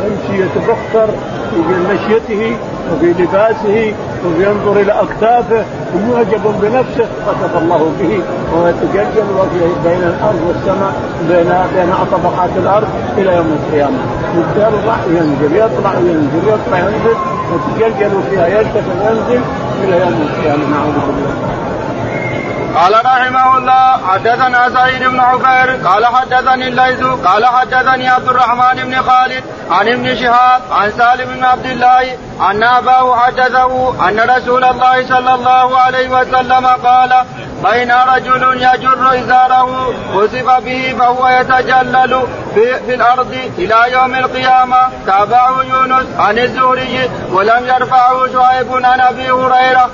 يمشي 0.04 0.42
يتبختر 0.42 1.08
في 1.50 1.74
مشيته 1.94 2.56
وفي 2.92 3.22
لباسه 3.22 3.94
وينظر 4.24 4.80
إلى 4.80 4.92
أكتافه 4.92 5.64
ومعجب 5.94 6.44
بنفسه 6.62 7.06
خسف 7.26 7.56
الله 7.62 7.92
به. 8.00 8.20
وهو 8.52 8.68
يتجلجل 8.68 9.26
بين 9.84 10.02
الأرض 10.02 10.40
والسماء 10.48 10.92
بين 11.28 11.52
بين 11.76 11.94
طبقات 12.12 12.50
الأرض 12.56 12.88
إلى 13.18 13.36
يوم 13.36 13.58
القيامة. 13.58 13.98
يطلع 14.36 14.96
ينزل 15.08 15.56
يطلع 15.56 15.94
ينزل 15.94 16.42
يطلع 16.48 16.78
ينزل 16.78 17.16
يتجلجل 17.54 18.22
فيها 18.30 18.46
يرتفع 18.48 18.94
وينزل 19.02 19.40
إلى 19.82 20.00
يوم 20.00 20.28
القيامة. 20.28 20.64
نعوذ 20.70 20.94
بالله. 21.06 21.53
قال 22.75 22.95
رحمه 23.04 23.57
الله 23.59 24.09
حدثنا 24.09 24.71
سعيد 24.75 25.02
بن 25.02 25.21
عفير 25.21 25.87
قال 25.87 26.07
حدثني 26.07 26.69
الليث 26.69 27.04
قال 27.04 27.47
حدثني 27.47 28.09
عبد 28.09 28.28
الرحمن 28.28 28.85
بن 28.85 29.02
خالد 29.02 29.45
عن 29.71 29.88
ابن 29.88 30.16
شهاب 30.16 30.62
عن 30.71 30.90
سالم 30.90 31.35
بن 31.35 31.45
عبد 31.45 31.66
الله 31.66 32.02
أن 32.50 32.62
أباه 32.64 33.16
حدثه 33.16 33.95
أن 34.09 34.21
رسول 34.37 34.64
الله 34.64 35.07
صلى 35.07 35.35
الله 35.35 35.78
عليه 35.78 36.09
وسلم 36.09 36.66
قال 36.66 37.14
بين 37.73 37.93
رجل 37.93 38.62
يجر 38.62 39.19
إزاره 39.19 39.95
خسف 40.14 40.50
به 40.64 40.95
فهو 40.99 41.28
يتجلل 41.28 42.23
في, 42.54 42.81
في 42.87 42.95
الأرض 42.95 43.37
إلى 43.59 43.76
يوم 43.93 44.14
القيامة. 44.14 44.76
تابعه 45.07 45.62
يونس 45.62 46.07
عن 46.19 46.38
الزهري 46.38 47.11
ولم 47.33 47.66
يرفعه 47.66 48.33
شعيب 48.33 48.73
عن 48.73 49.00
أبي 49.00 49.31
هريرة. 49.31 49.90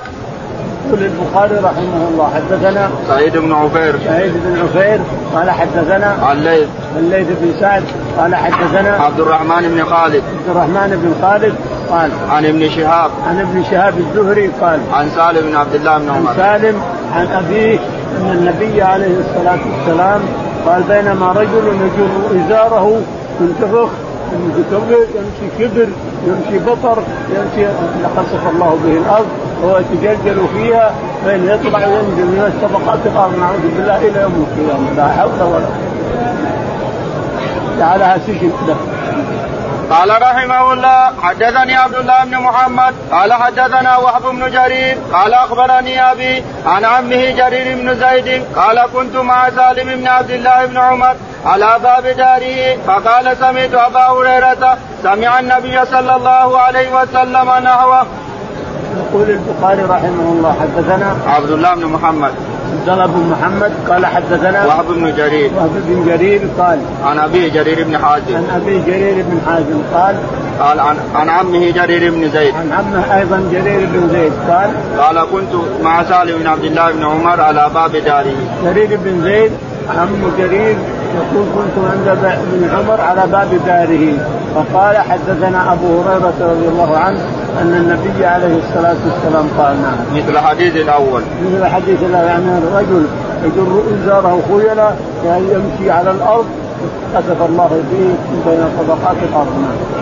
يقول 0.90 1.02
البخاري 1.02 1.54
رحمه 1.54 2.08
الله 2.08 2.30
حدثنا 2.34 2.90
سعيد 3.08 3.36
بن 3.36 3.52
عفير. 3.52 3.98
سعيد 4.06 4.32
بن 4.44 4.60
عفير 4.60 5.00
قال 5.34 5.50
حدثنا 5.50 6.16
عن 6.22 6.36
الليث. 6.36 6.68
الليث 6.98 7.26
بن 7.40 7.52
سعد 7.60 7.82
قال 8.18 8.34
حدثنا 8.34 8.90
عبد 8.90 9.20
الرحمن 9.20 9.68
بن 9.74 9.84
خالد. 9.84 10.14
عبد 10.14 10.48
الرحمن 10.48 11.00
بن 11.02 11.14
خالد 11.22 11.54
قال 11.90 12.10
عن 12.30 12.46
ابن 12.46 12.70
شهاب. 12.70 13.10
عن 13.28 13.40
ابن 13.40 13.64
شهاب 13.70 13.94
الزهري 13.98 14.50
قال 14.60 14.80
عن 14.92 15.10
سالم 15.16 15.50
بن 15.50 15.56
عبد 15.56 15.74
الله 15.74 15.98
بن 15.98 16.08
عمر. 16.10 16.30
عن 16.30 16.36
سالم 16.36 16.82
عن 17.14 17.26
أبيه 17.26 17.78
أن 18.20 18.30
النبي 18.30 18.82
عليه 18.82 19.16
الصلاة 19.18 19.58
والسلام 19.72 20.20
قال 20.66 20.82
بينما 20.82 21.32
رجل 21.32 21.66
يجر 21.66 22.44
إزاره 22.44 23.02
منتفخ 23.40 23.88
يمشي 24.32 25.48
كبر 25.58 25.88
يمشي 26.26 26.58
بطر 26.58 27.02
يمشي 27.30 27.68
خسف 28.16 28.48
الله 28.52 28.78
به 28.84 28.92
الأرض 28.92 29.26
وهو 29.62 29.78
يتجلجل 29.78 30.46
فيها 30.54 30.90
فإن 31.24 31.44
يطلع 31.44 31.78
وينزل 31.86 32.26
من 32.26 32.52
الطبقات 32.54 32.98
الأرض 33.06 33.38
نعوذ 33.38 33.76
بالله 33.76 33.96
إلى 33.96 34.22
يوم 34.22 34.46
القيامة 34.46 34.92
لا 34.96 35.08
حول 35.08 35.42
ولا 35.52 35.68
جعلها 37.78 38.18
سجن 38.26 38.50
له 38.68 38.76
قال 39.90 40.22
رحمه 40.22 40.72
الله 40.72 41.12
حدثني 41.22 41.74
عبد 41.76 41.94
الله 41.94 42.24
بن 42.24 42.36
محمد 42.36 42.94
قال 43.12 43.32
حدثنا 43.32 43.96
وهب 43.96 44.22
بن 44.22 44.50
جرير 44.50 44.98
قال 45.12 45.34
أخبرني 45.34 46.10
أبي 46.12 46.44
عن 46.66 46.84
عمه 46.84 47.30
جرير 47.30 47.76
بن 47.76 47.94
زيد 47.94 48.44
قال 48.56 48.86
كنت 48.94 49.16
مع 49.16 49.50
سالم 49.50 50.00
بن 50.00 50.08
عبد 50.08 50.30
الله 50.30 50.66
بن 50.66 50.76
عمر 50.76 51.14
على 51.46 51.76
باب 51.82 52.06
داره 52.06 52.76
فقال 52.86 53.36
سمعت 53.36 53.74
أبا 53.74 54.06
هريرة 54.06 54.78
سمع 55.02 55.40
النبي 55.40 55.84
صلى 55.84 56.16
الله 56.16 56.58
عليه 56.58 56.88
وسلم 56.94 57.50
نحوه. 57.64 58.06
يقول 58.96 59.30
البخاري 59.30 59.82
رحمه 59.82 60.26
الله 60.32 60.56
حدثنا 60.60 61.16
عبد 61.26 61.50
الله 61.50 61.74
بن 61.74 61.86
محمد 61.86 62.34
عبد 62.70 62.88
الله 62.88 63.06
بن 63.06 63.30
محمد 63.30 63.72
قال 63.88 64.06
حدثنا 64.06 64.66
وهب 64.66 64.86
بن 64.86 65.16
جرير. 65.16 65.50
وهب 65.56 65.70
بن 65.86 66.04
جرير 66.06 66.40
قال 66.58 66.78
عن 67.04 67.18
أبي 67.18 67.50
جرير 67.50 67.84
بن 67.84 67.98
حازم. 67.98 68.36
عن 68.36 68.46
أبي 68.54 68.82
جرير 68.86 69.24
بن 69.28 69.40
حازم 69.46 69.80
قال 69.94 70.16
قال 70.60 70.80
عن 70.80 70.96
عن 71.14 71.28
عمه 71.28 71.70
جرير 71.70 72.10
بن 72.10 72.30
زيد. 72.30 72.54
عن 72.54 72.72
عمه 72.72 73.18
أيضا 73.18 73.48
جرير 73.52 73.88
بن 73.92 74.08
زيد 74.12 74.32
قال 74.48 74.70
قال 74.98 75.26
كنت 75.32 75.52
مع 75.82 76.04
سالم 76.04 76.38
بن 76.38 76.46
عبد 76.46 76.64
الله 76.64 76.92
بن 76.92 77.04
عمر 77.04 77.40
على 77.40 77.70
باب 77.74 77.96
داره 77.96 78.36
جرير 78.64 78.98
بن 79.04 79.22
زيد 79.22 79.52
عم 79.98 80.32
جرير 80.38 80.76
يقول 81.14 81.46
كنت 81.54 81.84
عند 81.92 82.08
ابن 82.08 82.70
عمر 82.76 83.00
على 83.00 83.22
باب 83.26 83.48
داره 83.66 84.18
فقال 84.54 84.96
حدثنا 84.96 85.72
أبو 85.72 86.00
هريرة 86.00 86.34
رضي 86.40 86.68
الله 86.68 86.98
عنه 86.98 87.20
أن 87.60 87.74
النبي 87.74 88.26
عليه 88.26 88.58
الصلاة 88.58 88.96
والسلام 89.04 89.48
قال 89.58 89.82
نعم. 89.82 90.16
مثل 90.16 90.30
الحديث 90.30 90.76
الأول. 90.76 91.22
مثل 91.42 91.66
الحديث 91.66 92.02
الأول 92.02 92.26
يعني 92.26 92.58
الرجل 92.58 93.06
يجر 93.44 93.82
ازاره 93.94 94.42
خيلا 94.48 94.90
يعني 95.26 95.44
يمشي 95.52 95.90
على 95.90 96.10
الأرض 96.10 96.46
كتب 97.14 97.42
الله 97.48 97.82
به 97.92 98.14
بين 98.46 98.64
طبقات 98.78 99.16
الأرض 99.22 99.58
نعم. 99.60 100.00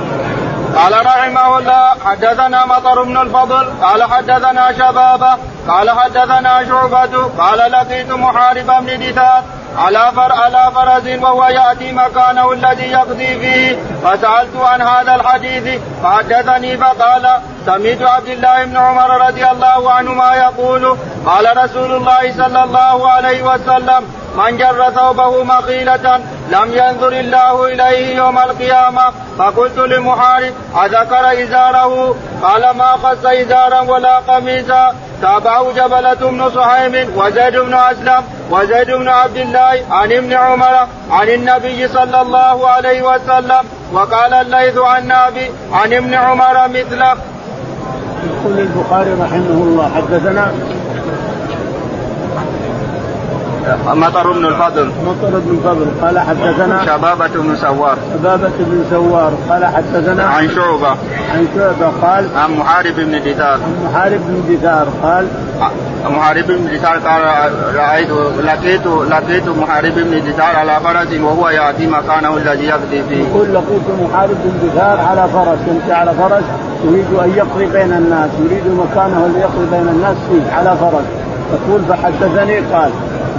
قال 0.76 1.06
رحمه 1.06 1.58
الله 1.58 1.90
حدثنا 2.04 2.66
مطر 2.66 3.02
بن 3.02 3.16
الفضل 3.16 3.66
قال 3.82 4.02
حدثنا 4.02 4.72
شبابة 4.72 5.36
قال 5.68 5.90
حدثنا 5.90 6.64
شعبة 6.68 7.28
قال 7.38 7.72
لقيت 7.72 8.12
محارب 8.12 8.66
بن 8.66 9.10
دثار 9.10 9.42
على 9.78 10.12
فر 10.16 10.32
على 10.32 10.72
فرس 10.74 11.22
وهو 11.22 11.44
يأتي 11.44 11.92
مكانه 11.92 12.52
الذي 12.52 12.90
يقضي 12.90 13.38
فيه. 13.40 13.76
فسألت 14.04 14.56
عن 14.56 14.82
هذا 14.82 15.14
الحديث 15.14 15.80
فحدثني 16.02 16.76
فقال 16.76 17.28
سمعت 17.66 18.02
عبد 18.02 18.28
الله 18.28 18.64
بن 18.64 18.76
عمر 18.76 19.26
رضي 19.28 19.46
الله 19.46 19.92
عنهما 19.92 20.34
يقول 20.34 20.96
قال 21.26 21.56
رسول 21.64 21.94
الله 21.94 22.32
صلى 22.32 22.64
الله 22.64 23.10
عليه 23.10 23.42
وسلم 23.42 24.02
من 24.36 24.56
جر 24.56 24.90
ثوبه 24.90 25.44
مخيلة 25.44 26.20
لم 26.48 26.68
ينظر 26.72 27.12
الله 27.12 27.66
إليه 27.66 28.16
يوم 28.16 28.38
القيامة 28.38 29.12
فقلت 29.38 29.78
لمحارب 29.78 30.52
أذكر 30.84 31.42
إزاره؟ 31.42 32.14
قال 32.42 32.70
ما 32.70 32.92
خص 33.02 33.24
إزارا 33.24 33.80
ولا 33.80 34.16
قميصا 34.18 34.94
تابعه 35.22 35.72
جبلة 35.72 36.14
بن 36.14 36.50
صهيم 36.50 37.08
وزيد 37.16 37.56
بن 37.56 37.74
أسلم 37.74 38.22
وزيد 38.50 38.90
بن 38.90 39.08
عبد 39.08 39.36
الله 39.36 39.84
عن 39.90 40.12
ابن 40.12 40.32
عمر 40.32 40.86
عن 41.10 41.28
النبي 41.28 41.88
صلى 41.88 42.20
الله 42.20 42.68
عليه 42.68 43.02
وسلم 43.02 43.64
وقال 43.92 44.34
الليث 44.34 44.78
عن 44.78 45.06
نابي 45.06 45.50
عن 45.72 45.92
ابن 45.92 46.14
عمر 46.14 46.68
مثله. 46.68 47.16
يقول 48.26 48.58
البخاري 48.58 49.12
رحمه 49.12 49.58
الله 49.66 49.90
حدثنا 49.96 50.52
مطر 53.86 54.32
بن 54.32 54.44
الفضل. 54.46 54.86
مطر 55.06 55.38
بن 55.38 55.58
الفضل. 55.58 55.86
قال 56.02 56.18
حدثنا 56.18 56.86
شبابة 56.86 57.28
بن 57.28 57.56
سوار. 57.56 57.96
شبابة 58.14 58.52
بن 58.58 58.84
سوار. 58.90 59.32
قال 59.50 59.66
حدثنا 59.66 60.24
عن 60.24 60.48
شعبة. 60.48 60.88
عن 61.34 61.46
شعبة. 61.54 61.92
قال 62.02 62.28
عن 62.36 62.56
محارب 62.56 62.94
بن 62.96 63.20
دثار 63.20 63.52
عن 63.52 63.76
محارب 63.84 64.20
بن 64.28 64.56
دثار 64.56 64.88
قال 65.02 65.26
محارب 66.04 66.46
بن 66.46 66.76
دثار 66.76 66.98
قال 66.98 67.22
رأيت 67.74 68.10
لقيت 68.44 68.86
لقيت 68.86 69.48
محارب 69.48 69.94
بن 69.94 70.32
دثار 70.32 70.56
على 70.56 70.80
فرس 70.84 71.20
وهو 71.20 71.48
يأتي 71.48 71.86
مكانه 71.86 72.36
الذي 72.36 72.64
يقضي 72.64 73.02
فيه. 73.08 73.24
يقول 73.28 73.54
لقيت 73.54 73.88
محارب 74.02 74.36
بن 74.44 74.68
دثار 74.68 75.00
على 75.00 75.28
فرس. 75.32 75.58
يمشي 75.68 75.92
على 75.92 76.12
فرس؟ 76.12 76.44
يريد 76.84 77.06
أن 77.24 77.32
يقضي 77.36 77.66
بين 77.66 77.92
الناس. 77.92 78.30
يريد 78.44 78.66
مكانه 78.66 79.26
اللي 79.26 79.40
يقضي 79.40 79.66
بين 79.70 79.88
الناس 79.88 80.16
فيه 80.30 80.52
على 80.52 80.76
فرس. 80.80 81.04
يقول 81.52 81.80
فحدثني. 81.88 82.58
قال 82.58 82.90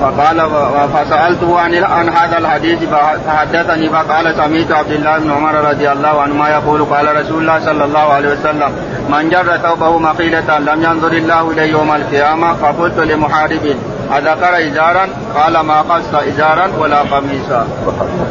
فقال 0.01 0.49
فسألته 0.93 1.59
عن 1.59 1.73
عن 1.83 2.09
هذا 2.09 2.37
الحديث 2.37 2.79
فحدثني 3.27 3.89
فقال 3.89 4.35
سمعت 4.35 4.71
عبد 4.71 4.91
الله 4.91 5.19
بن 5.19 5.31
عمر 5.31 5.69
رضي 5.69 5.91
الله 5.91 6.21
عنهما 6.21 6.49
يقول 6.49 6.85
قال 6.85 7.21
رسول 7.21 7.41
الله 7.41 7.59
صلى 7.59 7.85
الله 7.85 7.99
عليه 8.13 8.29
وسلم 8.31 8.71
من 9.09 9.29
جر 9.29 9.57
ثوبه 9.57 9.97
مقيلة 9.97 10.59
لم 10.59 10.83
ينظر 10.83 11.11
الله 11.11 11.51
إليه 11.51 11.71
يوم 11.71 11.91
القيامة 11.95 12.53
فقلت 12.53 12.99
لمحارب 12.99 13.75
أذكر 14.17 14.67
إزارا؟ 14.67 15.07
قال 15.35 15.59
ما 15.59 15.81
قص 15.81 16.13
إزارا 16.13 16.67
ولا 16.79 17.01
قميصا. 17.01 17.67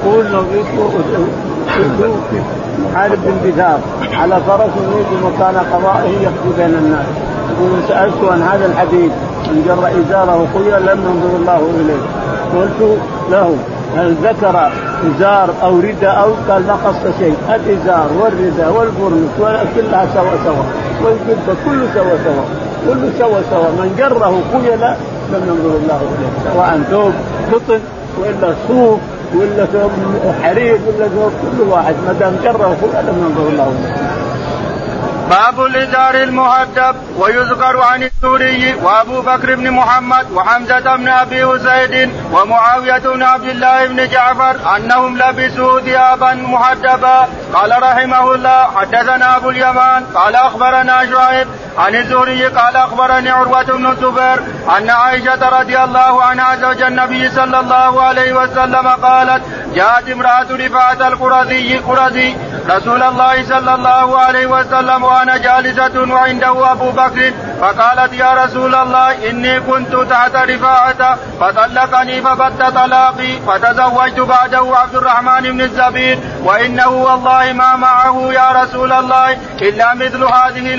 يقول 0.05 0.45
محارب 2.79 3.19
بن 3.25 3.51
دثار 3.51 3.81
على 4.13 4.41
فرس 4.47 4.71
يريد 4.77 5.07
مكان 5.25 5.57
قضائه 5.73 6.23
يقضي 6.23 6.57
بين 6.57 6.75
الناس 6.75 7.07
يقول 7.51 7.71
سألت 7.89 8.25
عن 8.31 8.43
هذا 8.43 8.67
الحديث 8.67 9.13
من 9.51 9.63
جر 9.67 9.85
إزاره 10.01 10.47
خيرا 10.55 10.79
لم 10.79 10.99
ينظر 11.09 11.37
الله 11.37 11.61
إليه. 11.81 12.03
قلت 12.55 12.99
له 13.31 13.57
هل 13.97 14.15
ذكر 14.23 14.71
إزار 15.09 15.51
أو 15.63 15.81
رداء 15.81 16.23
أو؟ 16.23 16.31
قال 16.49 16.67
ما 16.67 16.77
قص 16.85 17.03
شيء. 17.19 17.37
الإزار 17.55 18.09
والرداء 18.21 18.73
والبرنس 18.73 19.31
كلها 19.77 20.07
سوا 20.15 20.35
سوا. 20.45 20.65
والجبة 21.05 21.55
كله 21.65 21.87
سوا 21.95 22.17
سوا. 22.25 22.45
كله 22.87 23.11
سوا 23.19 23.41
سوا. 23.51 23.69
من 23.79 23.95
جره 23.99 24.35
خيلا 24.53 24.97
لم 25.33 25.43
ينظر 25.49 25.77
الله 25.77 26.01
إليه. 26.15 26.53
سواء 26.53 26.81
ثوب 26.91 27.13
قطن 27.53 27.81
وإلا 28.21 28.55
صوف 28.69 28.99
ولا 29.35 29.65
ثوب 29.73 29.91
حرير 30.43 30.79
ولا 30.87 31.09
ثوب 31.09 31.33
كل 31.43 31.69
واحد. 31.69 31.95
ما 32.07 32.13
دام 32.21 32.33
جره 32.45 32.77
خيلا 32.81 33.01
لم 33.03 33.17
ينظر 33.25 33.49
الله 33.53 33.69
إليه. 33.79 34.18
باب 35.31 35.61
الازار 35.61 36.15
المهدب 36.15 36.97
ويذكر 37.17 37.83
عن 37.83 38.03
الزهري 38.03 38.75
وابو 38.75 39.21
بكر 39.21 39.55
بن 39.55 39.71
محمد 39.71 40.31
وحمزة 40.31 40.97
بن 40.97 41.09
أبي 41.09 41.57
اسيد 41.57 42.11
ومعاوية 42.33 42.99
بن 42.99 43.23
عبد 43.23 43.49
الله 43.49 43.87
بن 43.87 44.09
جعفر 44.09 44.77
أنهم 44.77 45.19
لبسوا 45.19 45.81
ثيابا 45.81 46.35
مهدبة. 46.35 47.29
قال 47.55 47.83
رحمه 47.83 48.35
الله 48.35 48.69
حدثنا 48.77 49.37
أبو 49.37 49.51
اليمان 49.51 50.05
قال 50.15 50.35
أخبرنا 50.37 51.07
شعيب 51.07 51.49
عن 51.79 51.95
الزهري 51.95 52.47
قال 52.47 52.77
أخبرني 52.77 53.31
عروة 53.31 53.63
بن 53.63 53.87
الزبير 53.87 54.39
أن 54.79 54.91
عائشة 54.91 55.61
رضي 55.61 55.79
الله 55.79 56.23
عنها 56.25 56.57
زوج 56.57 56.83
النبي 56.83 57.31
صلى 57.31 57.61
الله 57.61 58.03
عليه 58.03 58.33
وسلم 58.33 58.89
قالت 58.89 59.43
جاءت 59.75 60.09
امرأة 60.11 60.47
رفاعة 60.51 61.09
القرظي 61.09 61.79
قرظي 61.79 62.37
رسول 62.71 63.03
الله 63.03 63.43
صلى 63.43 63.75
الله 63.75 64.19
عليه 64.19 64.47
وسلم 64.47 65.05
وأنا 65.19 65.37
جالسة 65.37 66.13
وعنده 66.15 66.73
أبو 66.73 66.91
بكر 66.91 67.33
فقالت 67.61 68.13
يا 68.13 68.45
رسول 68.45 68.75
الله 68.75 69.31
إني 69.31 69.61
كنت 69.61 69.97
تحت 70.11 70.37
رفاعة 70.37 71.19
فطلقني 71.41 72.23
فبت 72.23 72.63
طلاقي 72.63 73.33
فتزوجت 73.47 74.21
بعده 74.21 74.77
عبد 74.77 74.95
الرحمن 74.95 75.41
بن 75.53 75.61
الزبير 75.61 76.19
وإنه 76.45 76.89
والله 76.89 77.53
ما 77.53 77.77
معه 77.77 78.29
يا 78.33 78.63
رسول 78.63 78.93
الله 78.93 79.37
إلا 79.63 79.95
مثل 79.95 80.25
هذه 80.25 80.75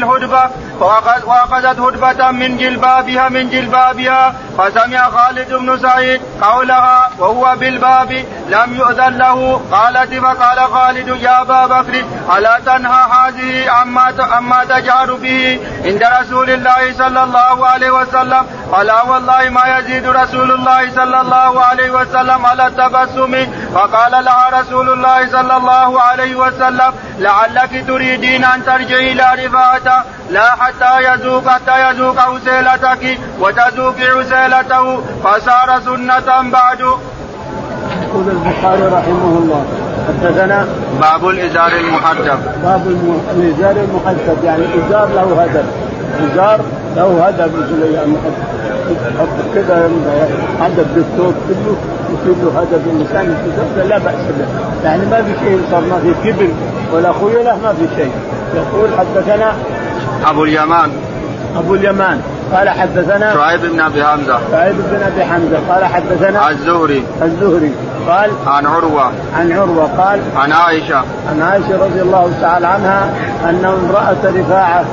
وأخذت 0.82 1.80
هدبة 1.80 2.32
من 2.32 2.58
جلبابها 2.58 3.30
من 3.30 3.50
جلبابها 3.50 4.36
فسمع 4.58 5.10
خالد 5.10 5.54
بن 5.54 5.80
سعيد 5.80 6.22
قولها 6.42 7.10
وهو 7.20 7.56
بالباب 7.60 8.12
لم 8.50 8.76
يؤذن 8.76 9.18
له. 9.18 9.62
قالت 9.72 10.14
فقال 10.14 10.60
خالد 10.74 11.08
يا 11.08 11.42
أبا 11.42 11.66
بكر 11.68 12.04
ألا 12.38 12.60
تنهى 12.66 13.04
هذه 13.12 13.72
عما 13.72 14.14
عما 14.20 14.64
تجهر 14.64 15.14
به 15.14 15.60
عند 15.86 16.04
رسول 16.22 16.50
الله 16.50 16.94
صلى 16.98 17.24
الله 17.24 17.68
عليه 17.68 17.92
وسلم 17.92 18.46
فلا 18.72 19.04
والله 19.04 19.50
ما 19.50 19.78
يزيد 19.78 20.08
رسول 20.08 20.52
الله 20.52 20.92
صلى 20.96 21.22
الله 21.22 21.62
عليه 21.62 21.92
وسلم 21.92 22.46
على 22.46 22.68
التبسم. 22.68 23.34
فقال 23.74 24.26
لها 24.26 24.62
رسول 24.62 24.90
الله 24.90 25.28
صلى 25.32 25.58
الله 25.58 26.02
عليه 26.02 26.36
وسلم 26.36 26.92
لعلك 27.20 27.84
تريدين 27.88 28.44
أن 28.44 28.66
ترجعي 28.66 29.12
إلى 29.12 29.46
رفاعة؟ 29.46 30.06
لا 30.30 30.52
حتى 30.60 31.04
يذوق 31.04 31.50
حتى 31.50 31.90
يذوق 31.90 32.20
عسيلتك 32.20 33.20
وتذوق 33.40 33.96
عسيلته 34.00 35.02
فصار 35.24 35.82
سنة 35.86 36.50
بعد. 36.52 36.80
يقول 36.80 38.30
البخاري 38.30 38.84
رحمه 38.84 39.34
الله 39.42 39.66
حدثنا 40.08 40.68
باب 41.02 41.28
الإزار 41.28 41.72
المحدب 41.72 42.40
باب 42.64 42.84
الإزار 43.36 43.72
المحدب 43.72 44.44
يعني 44.44 44.64
إزار 44.64 45.08
له 45.08 45.44
هدف. 45.44 45.66
ازار 46.34 46.60
له 46.96 47.28
هدف 47.28 47.50
مثل 47.56 47.94
يعني 47.94 48.14
كذا 49.56 49.90
هدف 50.62 50.86
بالثوب 50.96 51.34
كله 51.48 51.76
يصير 52.14 52.44
له 52.44 52.60
هدف 52.60 52.82
الانسان 52.86 53.36
لا 53.90 53.98
بأس 53.98 54.16
به. 54.16 54.46
يعني 54.84 55.06
ما 55.06 55.22
في 55.22 55.46
شيء 55.46 55.62
صار 55.72 55.82
ما 55.82 56.00
في 56.00 56.32
كبر 56.32 56.48
ولا 56.94 57.14
خيله 57.14 57.58
ما 57.64 57.74
في 57.74 57.96
شيء. 57.96 58.12
يقول 58.56 58.90
حدثنا 58.98 59.54
أبو 60.26 60.44
اليمان. 60.44 60.92
أبو 61.58 61.76
اليمان. 61.76 62.22
قال 62.54 62.70
حدثنا 62.70 63.34
شعيب 63.34 63.62
بن 63.62 63.80
أبي 63.80 64.04
حمزة. 64.04 64.40
شعيب 64.52 64.76
بن 64.76 65.02
أبي 65.02 65.24
حمزة. 65.24 65.60
قال 65.70 65.86
حدثنا 65.86 66.50
الزهري. 66.50 67.04
الزهري. 67.22 67.72
قال 68.10 68.32
عن 68.48 68.66
عروة. 68.66 69.12
عن 69.38 69.52
عروة. 69.52 69.90
قال 69.98 70.20
عن 70.36 70.52
عائشة. 70.52 70.98
عن 71.30 71.42
عائشة 71.42 71.86
رضي 71.86 72.02
الله 72.02 72.32
تعالى 72.42 72.68
عنها 72.68 73.10
أن 73.50 73.66
امرأة 73.66 74.40
رفاعة 74.40 74.86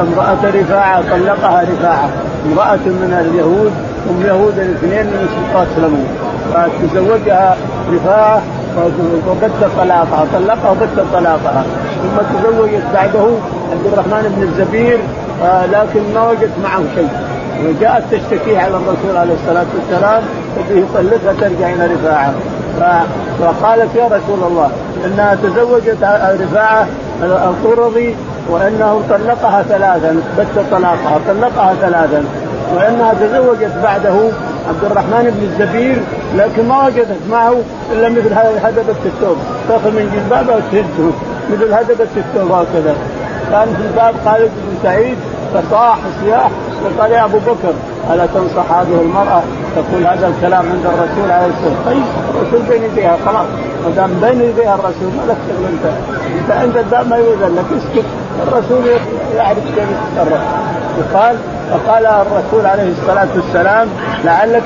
امراه 0.00 0.38
رفاعة 0.44 1.02
طلقها 1.10 1.62
رفاعة. 1.62 2.08
امرأة 2.52 2.86
من 2.86 3.12
اليهود 3.20 3.72
هم 4.10 4.26
يهود 4.26 4.58
الاثنين 4.58 5.06
من 5.06 5.28
سلطات 5.34 5.66
سلمون 5.76 6.08
فتزوجها 6.54 7.56
رفاعة 7.92 8.42
وبت 9.28 9.50
طلاقها 9.78 10.26
طلقها 10.34 10.70
وبت 10.70 11.06
طلاقها. 11.12 11.64
ثم 12.02 12.38
تزوجت 12.38 12.82
بعده 12.94 13.26
عبد 13.72 13.86
الرحمن 13.92 14.34
بن 14.36 14.42
الزبير 14.42 14.98
آه 15.44 15.66
لكن 15.66 16.00
ما 16.14 16.30
وجدت 16.30 16.58
معه 16.62 16.82
شيء. 16.94 17.08
وجاءت 17.64 18.04
تشتكيه 18.10 18.58
على 18.58 18.76
الرسول 18.76 19.16
عليه 19.16 19.34
الصلاة 19.34 19.66
والسلام 19.76 20.22
فبه 20.56 20.80
يطلقها 20.80 21.32
ترجع 21.40 21.72
إلى 21.72 21.86
رفاعة. 21.94 22.32
فقالت 23.40 23.94
يا 23.96 24.04
رسول 24.04 24.48
الله 24.48 24.70
إنها 25.04 25.34
تزوجت 25.34 25.96
رفاعة 26.40 26.86
القرظي 27.22 28.14
وإنه 28.50 29.02
طلقها 29.10 29.62
ثلاثا 29.62 30.22
بت 30.38 30.64
طلاقها 30.70 31.20
طلقها 31.28 31.74
ثلاثا. 31.80 32.24
وإنها 32.76 33.14
تزوجت 33.14 33.72
بعده 33.82 34.16
عبد 34.68 34.84
الرحمن 34.84 35.24
بن 35.36 35.42
الزبير 35.42 36.02
لكن 36.36 36.68
ما 36.68 36.86
وجدت 36.86 37.20
معه 37.30 37.56
إلا 37.92 38.08
مثل 38.08 38.32
هدبة 38.34 39.00
الثوب. 39.04 39.36
تاخذ 39.68 39.90
من 39.90 40.10
جلبابها 40.14 40.56
وتهزه 40.56 41.12
مثل 41.52 41.72
هدبة 41.72 42.08
الثوب 42.16 42.52
هكذا. 42.52 42.94
كان 43.50 43.68
في 43.76 43.82
الباب 43.82 44.14
خالد 44.24 44.50
بن 44.50 44.78
سعيد 44.82 45.16
فصاح 45.54 45.98
صياح 46.24 46.50
وقال 46.84 47.10
يا 47.12 47.24
أبو 47.24 47.38
بكر 47.38 47.74
ألا 48.12 48.26
تنصح 48.26 48.72
هذه 48.72 49.00
المرأة 49.00 49.42
تقول 49.76 50.06
هذا 50.06 50.28
الكلام 50.28 50.64
عند 50.72 50.86
الرسول 50.86 51.30
عليه 51.30 51.46
الصلاة 51.46 51.74
والسلام؟ 51.76 51.86
طيب 51.86 52.02
الرسول 52.34 52.62
بين 52.68 52.82
يديها 52.82 53.16
خلاص. 53.26 53.46
ما 53.84 53.90
دام 53.96 54.10
بين 54.20 54.40
يديها 54.42 54.74
الرسول 54.74 55.10
ما 55.16 55.32
لك 55.32 55.36
شغل 55.48 55.64
أنت. 55.72 55.84
أنت 56.40 56.50
عند 56.50 56.76
الباب 56.76 57.08
ما 57.08 57.16
يؤذن 57.16 57.56
لك 57.56 57.64
اسكت. 57.76 58.04
الرسول 58.48 58.84
يعرف 59.36 59.58
كيف 59.58 59.88
يتصرف. 59.90 60.40
يقال 60.98 61.36
فقال 61.70 62.06
الرسول 62.06 62.66
عليه 62.66 62.90
الصلاة 62.90 63.28
والسلام 63.36 63.88
لعلك 64.24 64.62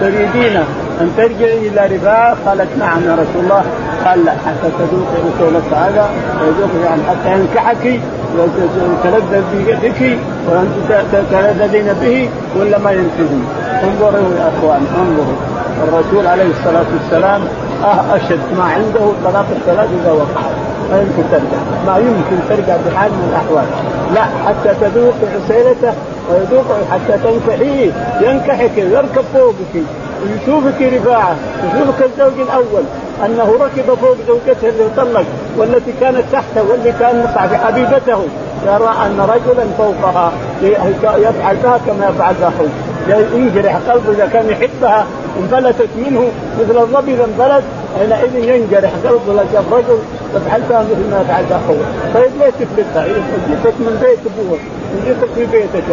تريدين 0.00 0.56
أن 1.00 1.10
ترجعي 1.16 1.68
إلى 1.68 1.96
رفاعه 1.96 2.36
قالت 2.46 2.68
نعم 2.78 3.02
يا 3.04 3.12
رسول 3.12 3.44
الله. 3.44 3.64
قال 4.04 4.24
لا 4.24 4.32
حتى 4.32 4.68
تذوقي 4.78 5.16
رسولك 5.28 5.72
هذا 5.72 6.08
ويذوق 6.40 6.70
يعني 6.84 7.02
حتى 7.10 7.32
ينكحك 7.32 8.00
ويتلذذ 8.38 9.42
بك 9.82 10.18
وانت 10.48 11.02
تلذذين 11.30 11.92
به 12.02 12.28
ولا 12.56 12.78
ما 12.78 12.90
ينتهي 12.90 13.38
انظروا 13.84 14.34
يا 14.38 14.50
أخوان 14.58 14.86
انظروا. 14.98 15.36
الرسول 15.88 16.26
عليه 16.26 16.46
الصلاة 16.50 16.86
والسلام 16.92 17.40
أه 17.84 18.16
أشد 18.16 18.40
ما 18.58 18.64
عنده 18.64 19.12
طلاق 19.24 19.46
الثلاث 19.56 19.88
إذا 20.02 20.12
وقع. 20.12 20.42
ما 20.90 21.00
يمكن 21.00 21.22
ترجع 21.30 21.60
ما 21.86 21.98
يمكن 21.98 22.38
ترجع 22.48 22.76
بحال 22.86 23.10
من 23.10 23.28
الأحوال. 23.30 23.66
لا 24.14 24.24
حتى 24.46 24.74
تذوق 24.80 25.14
عسيلته 25.34 25.92
ويذوق 26.30 26.66
حتى 26.92 27.18
تنكحيه. 27.24 27.92
ينكحك 28.20 28.76
يركب 28.78 29.24
فوقك 29.34 29.74
يشوفك 30.24 30.82
رفاعة 30.82 31.36
يشوفك 31.64 32.04
الزوج 32.04 32.40
الأول. 32.40 32.84
أنه 33.26 33.54
ركب 33.60 33.94
فوق 33.94 34.16
زوجته 34.28 34.68
اللي 34.68 34.84
طلق 34.96 35.24
والتي 35.56 35.92
كانت 36.00 36.24
تحته 36.32 36.62
واللي 36.70 36.92
كان 37.00 37.28
حبيبته. 37.64 38.18
يرى 38.66 38.92
أن 39.06 39.20
رجلا 39.20 39.64
فوقها 39.78 40.32
يفعل 40.62 41.56
بها 41.64 41.78
كما 41.86 42.06
يفعل 42.08 42.34
أخوه. 42.42 42.68
ينجرح 43.34 43.76
قلبه 43.88 44.12
إذا 44.12 44.26
كان 44.32 44.50
يحبها 44.50 45.04
انفلتت 45.42 45.88
منه. 45.96 46.28
مثل 46.60 46.78
الظبي 46.78 47.14
إذا 47.14 47.24
انفلت 47.24 47.64
حينئذ 47.98 48.34
ينجرح 48.34 48.90
قلبه 49.04 49.32
لو 49.32 49.44
شاف 49.52 49.72
رجل 49.72 49.98
فعلتها 50.46 50.82
مثل 50.82 51.10
ما 51.10 51.24
فعلت 51.28 51.52
اخوه 51.52 51.78
طيب 52.14 52.30
ليه 52.38 52.50
تفلتها؟ 52.50 53.04
جيتك 53.48 53.74
من 53.80 53.98
بيت 54.02 54.18
أبوك 54.26 54.60
جيتك 55.04 55.28
في 55.34 55.46
بيتك 55.46 55.84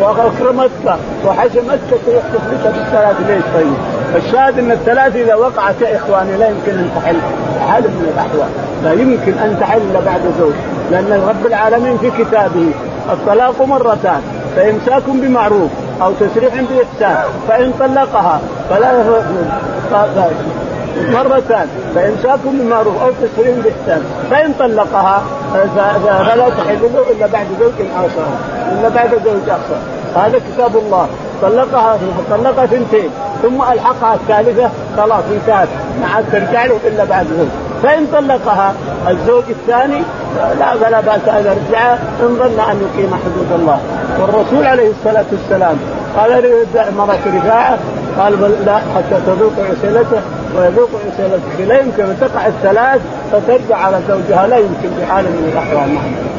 وأكرمتك 0.00 0.98
وحشمتك 1.26 2.00
تروح 2.06 2.22
تفلتها 2.34 2.72
بالثلاث 2.72 3.16
ليش؟ 3.28 3.42
طيب؟ 3.54 3.74
الشاهد 4.16 4.58
إن 4.58 4.70
الثلاث 4.70 5.16
إذا 5.16 5.34
وقعت 5.34 5.80
يا 5.80 5.96
إخواني 5.96 6.36
لا 6.36 6.48
يمكن 6.48 6.72
أن 6.72 6.90
تحل. 6.96 7.16
حال 7.68 7.82
من 7.82 8.12
الأحوال. 8.14 8.50
لا 8.84 8.92
يمكن 8.92 9.38
أن 9.38 9.56
تحل 9.60 10.04
بعد 10.06 10.20
زوج. 10.38 10.52
لأن 10.90 11.22
رب 11.28 11.46
العالمين 11.46 11.98
في 11.98 12.10
كتابه 12.10 12.72
الطلاق 13.12 13.62
مرتان 13.62 14.22
فإمساك 14.56 15.02
بمعروف 15.06 15.70
أو 16.02 16.12
تسريح 16.20 16.54
بإحسان 16.54 17.24
فإن 17.48 17.72
طلقها 17.80 18.40
فلا 18.70 18.92
مرتان. 21.12 21.68
فامساك 21.94 22.38
بمعروف 22.44 23.02
أو 23.02 23.10
تسريم 23.10 23.62
باحسان 23.64 24.02
فإن 24.30 24.52
طلقها 24.58 25.22
فلا 25.76 26.48
تحل 26.48 26.82
له 26.82 27.04
إلا 27.10 27.26
بعد 27.26 27.46
زوج 27.60 27.86
آخر. 27.96 28.26
إلا 28.72 28.88
بعد 28.88 29.10
زوج 29.10 29.48
آخر. 29.48 29.78
هذا 30.16 30.38
كتاب 30.38 30.76
الله. 30.76 31.06
طلقها 31.42 31.98
طلقها 32.30 32.64
اثنتين 32.64 33.10
ثم 33.42 33.62
ألحقها 33.62 34.14
الثالثة. 34.14 34.70
خلاص 34.96 35.24
انتهت. 35.32 35.68
ما 36.00 36.06
عاد 36.14 36.24
ترجع 36.32 36.64
له 36.64 36.78
إلا 36.86 37.04
بعد 37.04 37.26
زوج. 37.26 37.48
فإن 37.82 38.06
طلقها 38.12 38.74
الزوج 39.08 39.44
الثاني 39.48 40.02
لا 40.58 40.74
فلا 40.74 41.00
بأس 41.00 41.28
أن 41.28 41.44
يرجع. 41.44 41.92
إن 42.20 42.36
ظن 42.38 42.60
أن 42.70 42.88
يقيم 42.88 43.10
حدود 43.24 43.60
الله. 43.60 43.80
والرسول 44.20 44.66
عليه 44.66 44.90
الصلاة 44.90 45.24
والسلام 45.32 45.76
قال 46.16 46.64
مرة 46.96 47.18
رفاعة. 47.36 47.78
قال 48.18 48.32
لا 48.66 48.76
حتى 48.76 49.20
تذوق 49.26 49.52
عسيلته. 49.58 50.20
ويذوق 50.56 50.90
عسيلتك 51.06 51.68
لا 51.68 51.80
يمكن 51.80 52.02
أن 52.02 52.16
تقع 52.20 52.46
الثلاث 52.46 53.00
فترجع 53.32 53.76
على 53.76 54.00
زوجها 54.08 54.46
لا 54.46 54.56
يمكن 54.56 54.88
في 54.98 55.06
حال 55.06 55.24
من 55.24 55.50
الأحوال 55.52 55.94
نعم. 55.94 56.37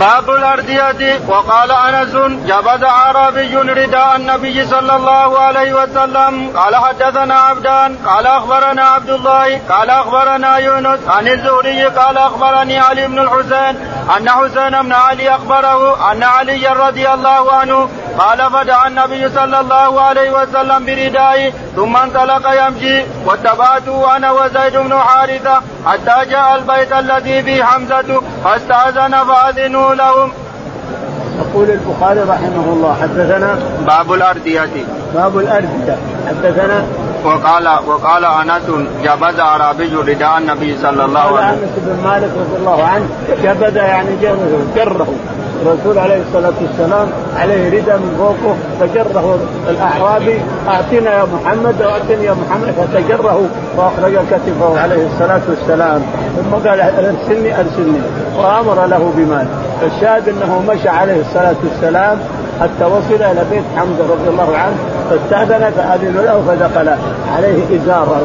باب 0.00 0.30
الأردية 0.30 1.20
وقال 1.28 1.70
أنس 1.70 2.14
جبد 2.46 2.84
أعرابي 2.84 3.56
رداء 3.56 4.16
النبي 4.16 4.66
صلى 4.66 4.96
الله 4.96 5.38
عليه 5.38 5.74
وسلم. 5.74 6.56
قال 6.56 6.76
حدثنا 6.76 7.34
عبدان 7.34 7.96
قال 8.06 8.26
أخبرنا 8.26 8.84
عبد 8.84 9.10
الله 9.10 9.60
قال 9.68 9.90
أخبرنا 9.90 10.56
يونس. 10.56 11.00
عن 11.08 11.28
الزهري 11.28 11.84
قال 11.84 12.18
أخبرني 12.18 12.78
علي 12.78 13.06
بن 13.06 13.18
الحسين 13.18 13.76
أن 14.16 14.30
حسين 14.30 14.82
بن 14.82 14.92
علي 14.92 15.30
أخبره 15.34 16.12
أن 16.12 16.22
علي 16.22 16.68
رضي 16.68 17.08
الله 17.08 17.52
عنه 17.52 17.88
قال 18.18 18.50
فدعا 18.50 18.88
النبي 18.88 19.28
صلى 19.28 19.60
الله 19.60 20.00
عليه 20.00 20.30
وسلم 20.30 20.86
بردائه 20.86 21.52
ثم 21.76 21.96
انطلق 21.96 22.66
يمشي 22.66 23.04
واتبعته 23.24 24.16
أنا 24.16 24.30
وزيد 24.32 24.76
بن 24.76 24.98
حارثة 24.98 25.62
حتى 25.86 26.30
جاء 26.30 26.54
البيت 26.54 26.92
الذي 26.92 27.42
فيه 27.42 27.64
حمزة 27.64 28.22
فاستأذن 28.44 29.24
فأذنوا 29.24 29.85
لهم. 29.94 30.32
يقول 31.38 31.70
البخاري 31.70 32.20
رحمه 32.20 32.72
الله 32.72 32.96
حدثنا 33.02 33.58
باب 33.86 34.12
الارديه 34.12 34.68
باب 35.14 35.38
الارديه 35.38 35.96
حدثنا 36.28 36.84
وقال 37.24 37.68
وقال 37.86 38.24
أنس 38.24 38.86
جبز 39.04 39.40
اعرابي 39.40 39.94
رداء 39.94 40.38
النبي 40.38 40.76
صلى 40.82 41.04
الله 41.04 41.20
عليه 41.20 41.32
وسلم. 41.32 41.48
أنس 41.48 41.70
بن 41.76 42.08
مالك 42.08 42.30
رضي 42.40 42.56
الله 42.58 42.84
عنه 42.84 43.06
جبز 43.42 43.76
يعني 43.76 44.10
جره 44.22 44.66
جره. 44.76 45.06
الرسول 45.62 45.98
عليه 45.98 46.22
الصلاة 46.28 46.52
والسلام 46.60 47.08
عليه 47.36 47.80
رداء 47.80 47.96
من 47.96 48.14
فوقه 48.18 48.56
فجره 48.80 49.38
الأعرابي 49.68 50.40
أعطنا 50.68 51.18
يا 51.18 51.26
محمد 51.34 51.82
واعطني 51.82 52.24
يا 52.24 52.36
محمد. 52.42 52.74
فتجره 52.78 53.48
واخرج 53.76 54.18
كتفه 54.30 54.80
عليه 54.80 55.06
الصلاة 55.06 55.40
والسلام. 55.48 56.02
ثم 56.36 56.68
قال 56.68 56.80
أرسلني 56.80 57.60
أرسلني. 57.60 58.00
وأمر 58.36 58.86
له 58.86 59.12
بمال. 59.16 59.46
فالشاهد 59.80 60.28
أنه 60.28 60.62
مشى 60.68 60.88
عليه 60.88 61.20
الصلاة 61.20 61.56
والسلام 61.64 62.18
حتى 62.60 62.84
وصل 62.84 63.14
إلى 63.14 63.44
بيت 63.50 63.64
حمزة 63.76 64.12
رضي 64.12 64.28
الله 64.28 64.56
عنه 64.56 64.76
فاستأذن 65.10 65.72
فأذن 65.76 66.16
له 66.24 66.44
فدخل 66.48 66.96
عليه 67.36 67.76
إزاره. 67.76 68.22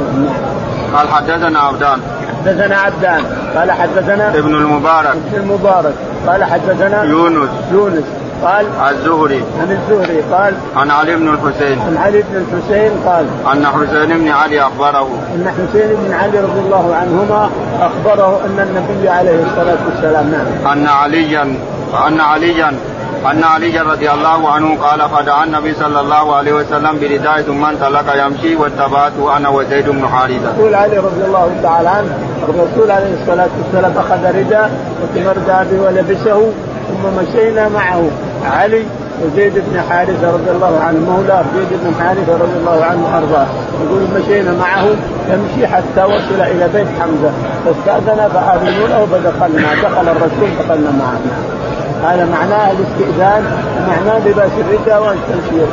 قال 0.95 1.07
حدثنا 1.09 1.59
عبدان. 1.59 1.99
حدثنا 2.45 2.75
عبدان 2.77 3.23
قال 3.55 3.71
حدثنا 3.71 4.29
ابن 4.29 4.55
المبارك. 4.55 5.07
ابن 5.07 5.41
المبارك 5.41 5.93
قال 6.27 6.43
حدثنا 6.43 7.03
يونس. 7.03 7.49
يونس. 7.71 8.03
قال؟ 8.43 8.65
الزهري. 8.89 9.43
عن 9.61 9.71
الزهري 9.71 10.21
قال؟ 10.31 10.53
عن 10.75 10.91
علي 10.91 11.15
بن 11.15 11.27
الحسين. 11.33 11.79
عن 11.87 11.97
علي 11.97 12.23
بن 12.29 12.35
الحسين 12.37 12.91
قال؟ 13.05 13.25
أن 13.53 13.65
حسين 13.65 14.17
بن 14.17 14.27
علي 14.27 14.61
أخبره. 14.61 15.07
أن 15.35 15.45
حسين 15.49 15.89
بن 15.95 16.13
علي 16.13 16.39
رضي 16.39 16.59
الله 16.59 16.95
عنهما 16.95 17.49
أخبره 17.81 18.41
أن 18.45 18.59
النبي 18.59 19.09
عليه 19.09 19.43
الصلاة 19.43 19.77
والسلام 19.89 20.31
نعم. 20.31 20.71
أن 20.77 20.87
عليا 20.87 21.55
أن 22.07 22.19
عليا 22.21 22.73
أن 23.31 23.43
علي 23.43 23.79
رضي 23.79 24.11
الله 24.11 24.49
عنه 24.51 24.77
قال 24.81 25.09
فدعا 25.09 25.43
النبي 25.43 25.73
صلى 25.73 25.99
الله 25.99 26.35
عليه 26.35 26.53
وسلم 26.53 26.99
برداء 27.01 27.41
ثم 27.41 27.65
انطلق 27.65 28.25
يمشي 28.25 28.55
واتبعته 28.55 29.37
أنا 29.37 29.49
وزيد 29.49 29.89
بن 29.89 30.07
حارثة. 30.07 30.57
يقول 30.57 30.75
علي 30.75 30.97
رضي 30.97 31.25
الله 31.25 31.51
تعالى 31.63 31.89
عنه 31.89 32.17
الرسول 32.49 32.91
عليه 32.91 33.13
الصلاة 33.21 33.49
والسلام 33.63 33.93
أخذ 33.97 34.39
رداء 34.39 34.71
وتمردى 35.03 35.69
به 35.71 35.81
ولبسه 35.85 36.51
ثم 36.87 37.03
مشينا 37.23 37.69
معه. 37.69 38.03
علي 38.45 38.85
وزيد 39.23 39.53
بن 39.53 39.81
حارثة 39.89 40.31
رضي 40.31 40.51
الله 40.51 40.79
عنه 40.79 40.99
مولاه 40.99 41.43
زيد 41.55 41.79
بن 41.83 41.93
حارثة 42.03 42.33
رضي 42.33 42.57
الله 42.59 42.85
عنه 42.85 43.05
وأرضاه. 43.05 43.47
يقول 43.83 44.01
مشينا 44.15 44.51
معه 44.51 44.85
يمشي 45.29 45.67
حتى 45.67 46.03
وصل 46.03 46.41
إلى 46.41 46.69
بيت 46.73 46.87
حمزة. 46.99 47.31
فاستأذن 47.65 48.29
فاذنوا 48.33 48.87
له 48.87 49.05
فدخلنا. 49.11 49.73
دخل 49.83 50.07
الرسول 50.07 50.49
دخلنا 50.59 50.91
معه. 50.91 51.19
هذا 52.03 52.25
معناه 52.25 52.71
الاستئذان 52.71 53.43
ومعناه 53.77 54.27
لباس 54.27 54.51
الرداء 54.59 55.03
والتمشيه 55.03 55.65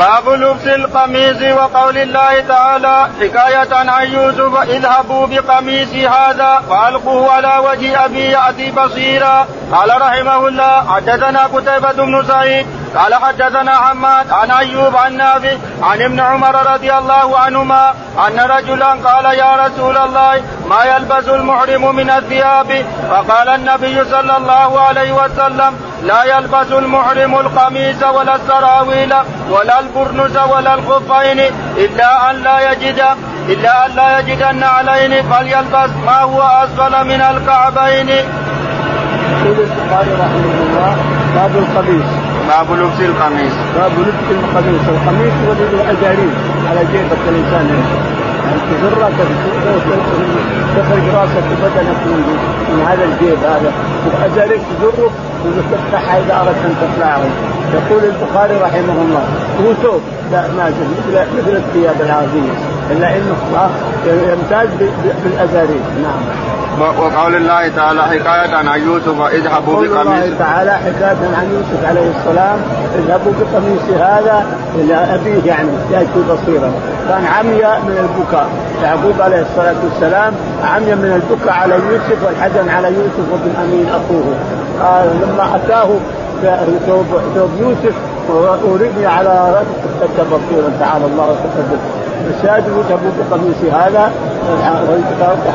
باب 0.00 0.28
لبس 0.28 0.66
القميص 0.66 1.56
وقول 1.56 1.98
الله 1.98 2.40
تعالى 2.40 3.08
حكاية 3.20 3.90
عن 3.90 4.12
يوسف 4.12 4.56
اذهبوا 4.70 5.26
بقميصي 5.26 6.08
هذا 6.08 6.62
فألقوه 6.70 7.32
على 7.32 7.58
وجه 7.68 8.04
أبي 8.04 8.24
يأتي 8.24 8.70
بصيرا. 8.70 9.46
قال 9.72 10.02
رحمه 10.02 10.48
الله 10.48 10.94
حدثنا 10.94 11.42
قتيبة 11.46 11.92
بن 11.92 12.24
سعيد 12.28 12.66
قال 12.96 13.14
حدثنا 13.14 13.74
حماد 13.76 14.30
عن 14.30 14.50
أيوب 14.50 14.96
عن 14.96 15.16
نافع 15.16 15.56
عن 15.82 16.02
ابن 16.02 16.20
عمر 16.20 16.72
رضي 16.72 16.92
الله 16.94 17.38
عنهما 17.38 17.94
أن 18.28 18.40
رجلا 18.40 18.86
قال 18.86 19.24
يا 19.24 19.66
رسول 19.66 19.96
الله 19.96 20.42
ما 20.70 20.84
يلبس 20.84 21.28
المحرم 21.28 21.96
من 21.96 22.10
الثياب 22.10 22.84
فقال 23.10 23.48
النبي 23.48 24.04
صلى 24.04 24.36
الله 24.36 24.80
عليه 24.80 25.12
وسلم 25.12 25.76
لا 26.02 26.24
يلبس 26.24 26.72
المحرم 26.72 27.34
القميص 27.34 28.02
ولا 28.02 28.34
السراويل 28.34 29.14
ولا 29.50 29.80
البرنس 29.80 30.36
ولا 30.36 30.74
الخفين 30.74 31.40
إلا 31.76 32.30
أن 32.30 32.36
لا 32.42 32.72
يجد 32.72 33.02
إلا 33.48 33.86
أن 33.86 33.90
لا 33.96 34.18
يجد 34.18 34.42
النعلين 34.42 35.22
فليلبس 35.30 35.90
ما 36.06 36.20
هو 36.22 36.42
أسفل 36.42 37.04
من 37.04 37.20
الكعبين. 37.20 38.08
يقول 38.08 39.60
البخاري 39.60 40.12
رحمه 40.12 40.54
الله 40.66 40.96
باب 41.34 41.56
القميص 41.56 42.29
باب 42.50 42.72
لبس 42.72 43.00
القميص. 43.00 43.52
باب 43.76 43.92
لبس 44.06 44.28
القميص. 44.30 44.82
القميص 44.88 45.32
هو 45.46 45.52
الأجارين 45.52 46.32
على 46.68 46.80
جيبة 46.92 47.20
الإنسان. 47.28 47.66
يعني 48.46 48.60
تجرك 48.70 49.12
تخرج 50.76 51.04
راسك 51.14 51.44
وبدنك 51.52 52.00
من, 52.06 52.86
هذا 52.88 53.04
الجيب 53.04 53.38
هذا. 53.38 53.72
الأجارين 54.06 54.62
تجره 54.70 55.10
وتفتحها 55.44 56.18
إذا 56.18 56.34
أردت 56.40 56.62
أن 56.64 56.74
تخلعه 56.82 57.22
يقول 57.74 58.02
البخاري 58.04 58.54
رحمه 58.54 58.96
الله. 59.04 59.24
هو 59.60 59.72
ثوب. 59.82 60.00
لا 60.32 60.42
ما 60.56 60.64
مثل 60.70 61.26
مثل 61.38 61.56
الثياب 61.56 61.96
العادية 62.90 63.16
إلا 63.16 63.16
إنه 63.16 64.32
يمتاز 64.32 64.68
بالأزارين 65.24 65.82
نعم. 66.02 66.50
وقول 66.80 67.36
الله 67.36 67.68
تعالى 67.68 68.02
حكاية 68.02 68.56
عن 68.56 68.80
يوسف 68.80 69.20
اذهبوا 69.20 69.74
بقميص 69.74 70.22
الله 70.22 70.38
تعالى 70.38 70.72
حكاية 70.72 71.36
عن 71.36 71.50
يوسف 71.52 71.88
عليه 71.88 72.10
السلام 72.18 72.58
اذهبوا 72.98 73.32
بقميص 73.40 74.00
هذا 74.00 74.46
إلى 74.74 74.94
أبيه 74.94 75.44
يعني 75.44 75.68
يأتي 75.92 76.20
بصيرا. 76.30 76.72
كان 77.08 77.24
عمي 77.26 77.62
من 77.86 77.96
البكاء. 78.04 78.48
يعقوب 78.82 79.20
عليه 79.20 79.40
الصلاة 79.40 79.74
والسلام 79.84 80.32
عمي 80.64 80.94
من 80.94 81.22
البكاء 81.22 81.54
على 81.54 81.74
يوسف 81.74 82.24
والحزن 82.26 82.68
على 82.68 82.88
يوسف 82.88 83.32
وابن 83.32 83.50
أمين 83.64 83.86
أخوه. 83.88 84.24
قال 84.82 85.08
لما 85.22 85.56
أتاه 85.56 85.88
ثوب 86.86 87.06
ثوب 87.34 87.50
يوسف 87.60 87.94
ورمي 88.64 89.06
على 89.06 89.28
رأسه 89.54 90.24
بصيرا 90.24 90.70
تعالى 90.80 91.04
الله 91.06 91.24
وتقدم. 91.24 91.78
الشاهد 92.36 92.64
يذهب 92.66 93.00
بقميص 93.18 93.74
هذا 93.74 94.12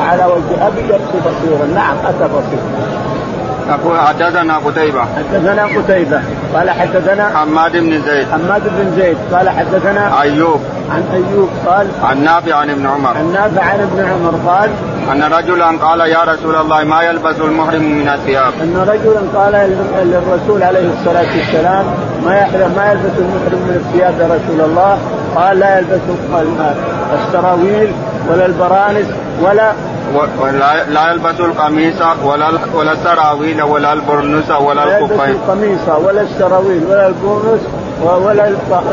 على 0.00 0.24
وجه 0.24 0.66
أبي 0.66 0.80
ياتي 0.80 1.18
بصيرا. 1.20 1.66
نعم 1.74 1.96
أتى 2.06 2.28
بصيرا. 2.28 2.96
حدثنا 4.06 4.56
قتيبة. 4.56 5.00
حدثنا 5.00 5.64
قتيبة. 5.64 6.20
قال 6.54 6.70
حدثنا 6.70 7.30
حماد 7.34 7.72
بن 7.72 8.02
زيد. 8.02 8.26
حماد 8.32 8.62
بن 8.62 8.92
زيد. 8.96 9.16
قال 9.32 9.48
حدثنا 9.48 10.20
أيوب. 10.20 10.60
عن 10.90 11.02
أيوب 11.14 11.48
قال 11.66 11.86
عن 12.02 12.24
نافع 12.24 12.54
عن 12.54 12.70
ابن 12.70 12.86
عمر. 12.86 13.16
عن 13.16 13.32
نافع 13.32 13.62
عن 13.62 13.80
ابن 13.80 14.04
عمر 14.04 14.50
قال 14.50 14.70
أن 15.12 15.22
رجلا 15.22 15.66
قال 15.66 16.00
يا 16.00 16.24
رسول 16.24 16.56
الله 16.56 16.84
ما 16.84 17.02
يلبس 17.02 17.40
المحرم 17.40 17.82
من 17.82 18.08
الثياب؟ 18.08 18.52
أن 18.62 18.76
رجلا 18.76 19.20
قال 19.34 19.52
للرسول 20.02 20.62
عليه 20.62 20.90
الصلاة 20.98 21.36
والسلام 21.36 21.84
ما 22.24 22.38
يحرم 22.38 22.72
ما 22.76 22.90
يلبس 22.90 23.18
المحرم 23.18 23.60
من 23.68 23.82
الثياب 23.84 24.14
يا 24.20 24.26
رسول 24.26 24.70
الله؟ 24.70 24.98
قال 25.36 25.58
لا 25.58 25.78
يلبس 25.78 26.00
السراويل 27.14 27.92
ولا 28.30 28.46
البرانس 28.46 29.06
ولا 29.42 29.72
ولا 30.40 30.84
لا 30.84 31.10
يلبس 31.12 31.40
القميص 31.40 31.94
ولا 32.24 32.48
ولا 32.74 32.92
السراويل 32.92 33.62
ولا 33.62 33.92
البرنس 33.92 34.50
ولا 34.50 34.82
الخفين. 34.84 35.16
لا 35.18 35.24
يلبس 35.26 35.40
القميص 35.42 35.88
ولا 36.04 36.20
السراويل 36.20 36.82
ولا 36.90 37.06
البرنس 37.06 37.60
ولا 38.02 38.46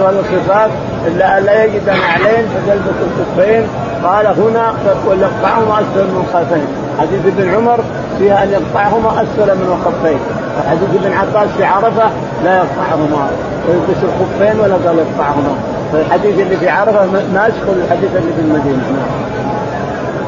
ولا 0.04 0.22
صفات 0.32 0.72
إلا 1.08 1.38
أن 1.38 1.44
لا 1.44 1.64
يجد 1.64 1.86
نعلين 1.90 2.46
فتلبس 2.54 2.98
الخفين 3.08 3.68
قال 4.04 4.26
هنا 4.28 4.74
وليقطعهما 5.08 5.76
اسفل 5.82 6.08
من 6.08 6.26
الخفين 6.28 6.68
حديث 7.00 7.26
ابن 7.26 7.56
عمر 7.56 7.80
فيها 8.20 8.44
أن 8.44 8.52
يقطعهما 8.52 9.10
أسفل 9.24 9.56
من 9.56 9.68
الخفين. 9.74 10.20
وحديث 10.58 10.90
ابن 11.04 11.14
عباس 11.18 11.50
في 11.58 11.66
عرفة 11.66 12.10
لا 12.44 12.56
يقطعهما. 12.58 13.30
ويلبس 13.68 14.04
الخفين 14.04 14.60
ولا 14.60 14.76
قال 14.76 14.98
يقطعهما. 14.98 15.56
فالحديث 15.92 16.40
اللي 16.40 16.58
في 16.58 16.70
عرفة 16.70 17.06
ما 17.06 17.48
يدخل 17.48 17.74
الحديث 17.84 18.12
اللي 18.16 18.34
في 18.34 18.42
المدينة. 18.42 19.06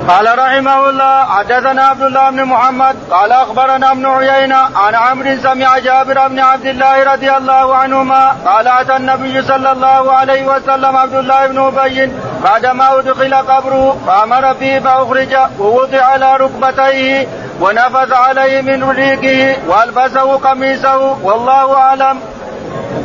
قال 0.08 0.40
رحمه 0.40 0.90
الله 0.90 1.24
حدثنا 1.24 1.84
عبد 1.84 2.02
الله 2.02 2.30
بن 2.30 2.44
محمد 2.44 2.96
قال 3.12 3.32
أخبرنا 3.32 3.92
ابن 3.92 4.06
عيينة 4.06 4.56
عن 4.56 4.96
عمرو 4.96 5.38
سمع 5.44 5.80
جابر 5.80 6.28
بن 6.28 6.40
عبد 6.40 6.66
الله 6.66 7.14
رضي 7.14 7.32
الله 7.38 7.76
عنهما 7.76 8.36
قال 8.46 8.68
أتى 8.68 8.96
النبي 8.96 9.42
صلى 9.42 9.72
الله 9.72 10.12
عليه 10.12 10.48
وسلم 10.48 10.98
عبد 10.98 11.16
الله 11.16 11.48
بن 11.48 11.60
أبي 11.60 12.12
بعدما 12.44 13.00
أدخل 13.00 13.34
قبره 13.36 13.98
فأمر 14.08 14.54
به 14.54 14.80
فأخرج 14.80 15.36
ووضع 15.60 16.02
على 16.02 16.36
ركبتيه 16.36 17.28
ونفث 17.62 18.14
عليه 18.14 18.62
من 18.62 18.90
ريقه 18.90 19.58
وألبسه 19.68 20.38
قميصه 20.38 21.18
والله 21.24 21.78
أعلم. 21.78 22.18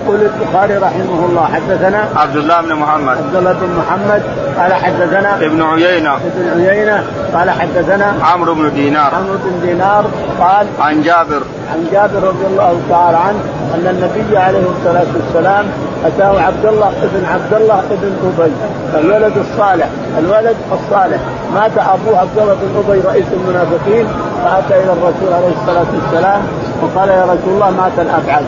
يقول 0.04 0.20
البخاري 0.20 0.76
رحمه 0.76 1.26
الله 1.28 1.48
حدثنا 1.54 2.08
عبد 2.16 2.36
الله 2.36 2.60
بن 2.60 2.74
محمد. 2.74 3.16
عبد 3.16 3.36
الله 3.36 3.52
بن 3.52 3.68
محمد 3.78 4.22
قال 4.58 4.74
حدثنا 4.74 5.36
ابن 5.36 5.62
عيينة. 5.62 6.14
ابن 6.14 6.66
عيينة 6.68 7.04
قال 7.34 7.50
حدثنا 7.50 8.14
عمرو 8.22 8.54
بن 8.54 8.74
دينار. 8.74 9.14
عمرو 9.14 9.38
بن 9.44 9.60
دينار 9.66 10.04
قال 10.40 10.66
عن 10.80 11.02
جابر. 11.02 11.42
عن 11.72 11.88
جابر 11.92 12.28
رضي 12.28 12.46
الله 12.46 12.80
تعالى 12.90 13.16
عنه 13.16 13.40
أن 13.74 13.86
النبي 13.86 14.38
عليه 14.38 14.64
الصلاة 14.78 15.06
والسلام 15.16 15.66
أتاه 16.04 16.40
عبد 16.40 16.66
الله 16.66 16.88
ابن 16.88 17.26
عبد 17.26 17.54
الله 17.54 17.82
ابن 17.90 18.32
أبي 18.38 18.52
الولد 19.06 19.32
الصالح 19.36 19.86
الولد 20.18 20.56
الصالح. 20.72 21.20
مات 21.54 21.78
ابوه 21.78 22.18
عبد 22.18 22.38
الله 22.38 22.54
بن 22.54 22.90
أبي 22.90 23.00
رئيس 23.00 23.26
المنافقين 23.32 24.06
فأتى 24.44 24.74
إلى 24.82 24.92
الرسول 24.92 25.32
عليه 25.32 25.52
الصلاة 25.60 25.86
والسلام 25.94 26.42
وقال 26.82 27.08
يا 27.08 27.24
رسول 27.24 27.54
الله 27.54 27.70
مات 27.70 27.92
الافعل 27.98 28.44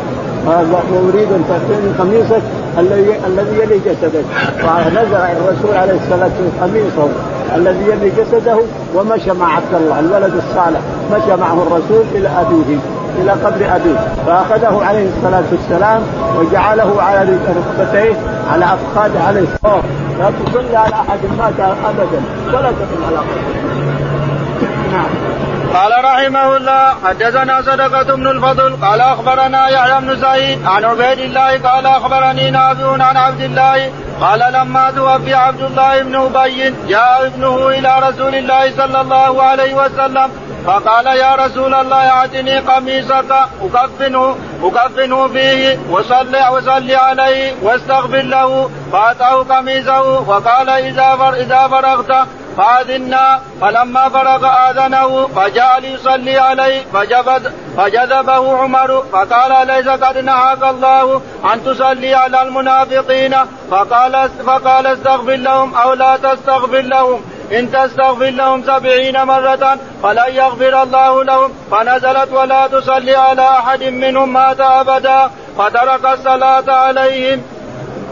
واريد 0.46 1.32
أن 1.32 1.44
تعطيني 1.48 1.92
قميصك 1.98 2.42
الذي 2.78 3.14
الذي 3.26 3.58
يلي 3.58 3.78
جسدك. 3.78 4.24
فنزع 4.58 5.32
الرسول 5.32 5.76
عليه 5.76 5.92
الصلاة 5.92 6.30
والسلام 6.40 6.52
قميصه 6.60 7.08
الذي 7.56 7.84
يلي 7.90 8.10
جسده 8.10 8.56
ومشى 8.94 9.32
مع 9.32 9.56
عبد 9.56 9.74
الله 9.74 10.00
الولد 10.00 10.32
الصالح 10.34 10.80
مشى 11.12 11.36
معه 11.36 11.62
الرسول 11.62 12.04
إلى 12.14 12.28
أبيه. 12.28 13.01
إلى 13.18 13.30
قبر 13.30 13.76
أبيه. 13.76 13.98
فأخذه 14.26 14.84
عليه 14.84 15.06
الصلاة 15.16 15.42
والسلام 15.52 16.02
وجعله 16.38 17.02
على 17.02 17.38
ركبتيه 17.48 18.14
على 18.52 18.64
افخاذه 18.64 19.22
عليه. 19.26 19.40
الصوت 19.40 19.84
لا 20.18 20.30
تصلي 20.30 20.76
على 20.76 20.94
أحد 20.94 21.18
مات 21.38 21.60
ابدا. 21.60 22.22
ولا 22.48 22.70
تقم 22.70 23.04
على 23.06 23.16
قبره 23.16 24.11
نعم. 24.92 25.32
قال 25.74 26.04
رحمه 26.04 26.56
الله 26.56 26.94
حدثنا 27.04 27.62
صدقة 27.62 28.16
بن 28.16 28.26
الفضل 28.26 28.76
قال 28.76 29.00
أخبرنا 29.00 29.68
يحيى 29.68 30.00
بن 30.00 30.20
سعيد 30.20 30.66
عن 30.66 30.84
عبيد 30.84 31.18
الله 31.18 31.58
قال 31.58 31.86
أخبرني 31.86 32.50
نافع 32.50 32.92
عن 33.04 33.16
عبد 33.16 33.40
الله 33.40 33.92
قال 34.20 34.52
لما 34.52 34.90
توفي 34.90 35.34
عبد 35.34 35.62
الله 35.62 36.02
بن 36.02 36.14
أبي 36.16 36.74
جاء 36.88 37.26
ابنه 37.26 37.68
إلى 37.68 37.98
رسول 38.08 38.34
الله 38.34 38.76
صلى 38.76 39.00
الله 39.00 39.42
عليه 39.42 39.74
وسلم 39.74 40.30
فقال 40.66 41.06
يا 41.06 41.34
رسول 41.34 41.74
الله 41.74 42.08
أعطني 42.08 42.58
قميصك 42.58 43.32
أكفنه 43.74 44.36
أكفنه 44.62 45.28
فيه 45.28 45.78
وصلي 45.90 46.48
وصلي 46.52 46.96
عليه 46.96 47.52
واستغفر 47.62 48.22
له 48.22 48.70
فأتاه 48.92 49.34
قميصه 49.34 50.20
وقال 50.20 50.70
إذا 50.70 51.34
إذا 51.40 51.68
فرغت 51.68 52.28
فأذنا 52.56 53.40
فلما 53.60 54.08
فرغ 54.08 54.46
آذنه 54.70 55.26
فجاء 55.26 55.80
ليصلي 55.80 56.38
عليه 56.38 56.82
فجبد 56.92 57.52
فجذبه 57.76 58.56
عمر 58.56 59.04
فقال 59.12 59.66
ليس 59.66 59.88
قد 59.88 60.18
نهاك 60.18 60.62
الله 60.62 61.20
أن 61.52 61.64
تصلي 61.64 62.14
على 62.14 62.42
المنافقين؟ 62.42 63.34
فقال 63.70 64.30
فقال 64.46 64.86
استغفر 64.86 65.36
لهم 65.36 65.74
أو 65.74 65.92
لا 65.92 66.16
تستغفر 66.16 66.80
لهم. 66.80 67.20
إن 67.52 67.72
تستغفر 67.72 68.30
لهم 68.30 68.62
سبعين 68.62 69.22
مرة 69.22 69.78
فلن 70.02 70.34
يغفر 70.34 70.82
الله 70.82 71.24
لهم. 71.24 71.52
فنزلت 71.70 72.32
ولا 72.32 72.66
تصلي 72.66 73.14
على 73.14 73.48
أحد 73.48 73.82
منهم 73.82 74.32
مات 74.32 74.60
أبدا. 74.60 75.30
فترك 75.58 76.06
الصلاة 76.06 76.70
عليهم. 76.72 77.42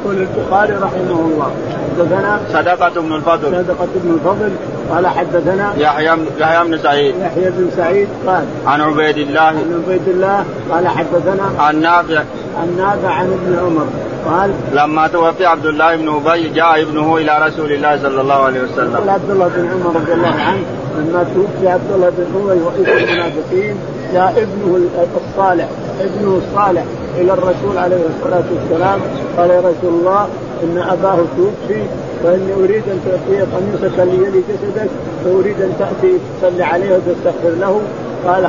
يقول 0.05 0.16
البخاري 0.16 0.72
رحمه 0.72 1.11
الله. 1.11 1.69
حدثنا 2.00 2.40
صدقة 2.52 3.00
بن 3.00 3.14
الفضل. 3.14 3.64
صدقة 3.64 3.88
بن 3.94 4.10
الفضل. 4.14 4.50
قال 4.90 5.06
حدثنا 5.06 5.72
يحيى 5.76 6.16
يحيى 6.38 6.64
بن 6.64 6.78
سعيد. 6.78 7.14
يحيى 7.20 7.50
بن 7.50 7.70
سعيد 7.76 8.08
قال 8.26 8.44
عن 8.66 8.80
عبيد 8.80 9.18
الله. 9.18 9.40
عن 9.40 9.82
عبيد 9.84 10.08
الله 10.08 10.44
قال 10.70 10.88
حدثنا 10.88 11.52
عن 11.58 11.80
نافع. 11.80 12.22
عن 12.60 12.76
نافع 12.76 13.08
عن 13.08 13.26
ابن 13.26 13.58
عمر. 13.58 13.86
قال 14.26 14.50
لما 14.72 15.08
توفي 15.08 15.46
عبد 15.46 15.66
الله 15.66 15.96
بن 15.96 16.08
أبي 16.08 16.48
جاء 16.48 16.82
ابنه 16.82 17.16
إلى 17.16 17.46
رسول 17.46 17.72
الله 17.72 17.98
صلى 18.02 18.20
الله 18.20 18.34
عليه 18.34 18.60
وسلم. 18.60 18.96
قال 18.96 19.10
عبد 19.10 19.30
الله 19.30 19.48
بن 19.48 19.68
عمر 19.70 20.00
رضي 20.00 20.12
الله 20.12 20.34
عنه 20.40 20.64
لما 20.98 21.24
توفي 21.34 21.68
عبد 21.68 21.90
الله 21.94 22.10
بن 22.10 22.50
أبي 22.50 22.60
رئيس 22.60 23.02
المنافقين 23.02 23.76
جاء 24.12 24.30
ابنه 24.30 24.80
الصالح 25.16 25.68
ابنه 26.00 26.40
الصالح 26.42 26.84
إلى 27.18 27.32
الرسول 27.32 27.78
عليه 27.78 27.96
الصلاة 27.96 28.44
والسلام. 28.54 29.00
قال 29.36 29.50
يا 29.50 29.58
رسول 29.58 29.92
الله 30.00 30.28
إن 30.62 30.78
أباه 30.78 31.16
توفي 31.36 31.82
فإني 32.24 32.52
أريد 32.64 32.82
أن 32.92 33.00
تعطيه 33.06 33.44
قميصك 33.54 34.00
اللي 34.00 34.26
يلي 34.26 34.40
جسدك 34.48 34.90
فأريد 35.24 35.60
أن 35.60 35.72
تأتي 35.78 36.18
تصلي 36.42 36.62
عليه 36.62 36.94
وتستغفر 36.94 37.50
له. 37.60 37.80
قال 38.26 38.48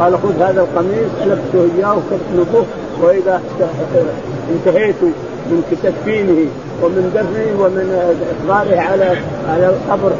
قال 0.00 0.12
خذ 0.12 0.42
هذا 0.42 0.60
القميص 0.60 1.10
البسه 1.22 1.74
إياه 1.78 1.96
وكفنه 1.96 2.64
وإذا 3.02 3.40
انتهيت 4.50 5.02
من 5.50 5.78
تكفينه 5.82 6.46
ومن 6.82 7.12
دفنه 7.14 7.64
ومن 7.64 8.14
إقباله 8.32 8.80
على 8.80 9.16
على 9.48 9.66
القبر 9.66 10.10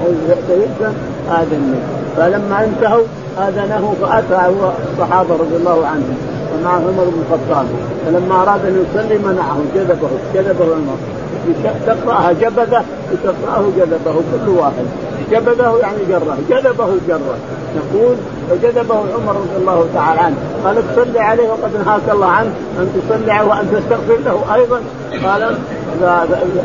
سيدفن 0.48 0.94
آذنه. 1.30 1.80
فلما 2.16 2.64
انتهوا 2.64 3.04
آذنه 3.38 3.94
فأتى 4.02 4.52
الصحابة 4.92 5.34
رضي 5.34 5.56
الله 5.56 5.86
عنهم 5.86 6.16
ومع 6.54 6.72
عمر 6.72 7.04
بن 7.04 7.22
الخطاب. 7.26 7.66
فلما 8.06 8.42
أراد 8.42 8.60
أن 8.66 8.84
يصلي 8.84 9.18
منعه 9.18 9.58
جذبه 9.74 10.08
جذبه 10.34 10.64
المرء 10.64 11.13
تقرأها 11.86 12.32
جبذة 12.32 12.84
وتقراه 13.12 13.64
جذبه 13.76 14.14
كل 14.14 14.48
واحد. 14.48 14.84
جبذه 15.30 15.78
يعني 15.82 15.98
جرة 16.08 16.38
جذبه 16.50 16.88
جرة. 17.08 17.36
نقول 17.76 18.16
فجذبه 18.50 18.94
عمر 18.94 19.36
رضي 19.36 19.56
الله 19.60 19.86
تعالى 19.94 20.20
عنه. 20.20 20.36
قال 20.64 20.76
تصلي 20.94 21.20
عليه 21.20 21.48
وقد 21.48 21.70
نهاك 21.84 22.00
الله 22.12 22.26
عنه 22.26 22.50
أن 22.78 23.02
تصلي 23.08 23.40
وأن 23.42 23.70
تستغفر 23.72 24.18
له 24.24 24.54
أيضا. 24.54 24.80
قال 25.24 25.56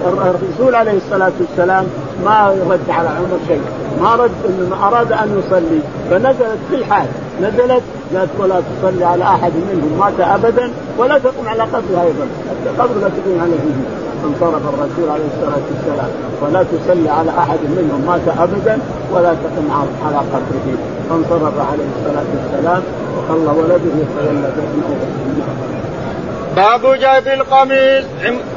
الرسول 0.07 0.75
عليه 0.75 0.97
الصلاة 0.97 1.31
والسلام 1.39 1.85
ما 2.25 2.55
رد 2.69 2.89
على 2.89 3.09
عمر 3.09 3.39
شيء. 3.47 3.61
ما 4.01 4.15
رد 4.15 4.31
انما 4.49 4.87
أراد 4.87 5.11
أن 5.11 5.39
يصلي. 5.39 5.79
فنزلت 6.09 6.59
في 6.69 6.75
الحال. 6.75 7.07
نزلت 7.41 7.83
قالت 8.15 8.29
ولا 8.39 8.61
تصلي 8.61 9.05
على 9.05 9.23
أحد 9.23 9.51
منهم 9.73 9.99
مات 9.99 10.19
ابدا 10.19 10.71
ولا 10.97 11.17
تقم 11.17 11.47
على 11.47 11.63
قبره 11.63 12.01
أيضا. 12.01 12.27
القبر 12.65 12.95
لا 13.01 13.09
تقوم 13.09 13.41
على 13.41 13.51
جديد 13.51 13.85
فانصرف 14.23 14.61
الرسول 14.73 15.09
عليه 15.09 15.27
الصلاة 15.33 15.63
والسلام. 15.71 16.09
ولا 16.41 16.63
تصلي 16.63 17.09
على 17.09 17.31
أحد 17.31 17.59
منهم 17.77 18.03
مات 18.07 18.37
ابدا 18.39 18.79
ولا 19.13 19.33
تقم 19.33 19.71
على 20.05 20.17
قبره. 20.17 20.77
فانصرف 21.09 21.53
عليه 21.71 21.87
الصلاة 21.95 22.25
والسلام. 22.35 22.83
وخلى 23.17 23.59
ولده 23.59 23.91
يتولى 24.01 24.51
باب 26.55 26.93
جيب 26.93 27.27
القميص 27.27 28.05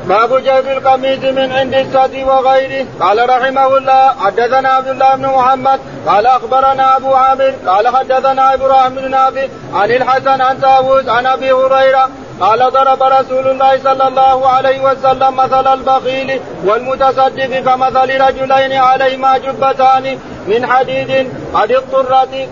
باب 0.08 0.38
جيب 0.38 0.66
القميص 0.66 1.18
من 1.18 1.52
عند 1.52 1.74
السد 1.74 2.14
وغيره. 2.28 2.86
قال 3.00 3.28
رحمه 3.28 3.76
الله 3.76 4.14
حدثنا 4.20 4.68
عبد 4.68 4.88
الله 4.88 5.16
بن 5.16 5.26
محمد 5.26 5.80
قال 6.06 6.26
أخبرنا 6.26 6.96
أبو 6.96 7.14
عامر 7.14 7.54
قال 7.66 7.88
حدثنا 7.96 8.54
إبراهيم 8.54 8.94
بن 8.94 9.10
نافع 9.10 9.46
عن 9.74 9.90
الحسن 9.90 10.40
عن 10.40 10.58
طاووس 10.58 11.08
عن 11.08 11.26
أبي 11.26 11.52
هريرة 11.52 12.08
قال 12.40 12.70
ضرب 12.72 13.02
رسول 13.02 13.48
الله 13.48 13.78
صلى 13.78 14.08
الله 14.08 14.48
عليه 14.48 14.80
وسلم 14.80 15.36
مثل 15.36 15.72
البخيل 15.72 16.40
والمتصدق 16.64 17.58
كمثل 17.66 18.20
رجلين 18.20 18.72
عليهما 18.72 19.38
جبتان. 19.38 20.18
من 20.46 20.66
حديد 20.66 21.32
قد 21.54 21.72
اضطرت 21.72 22.48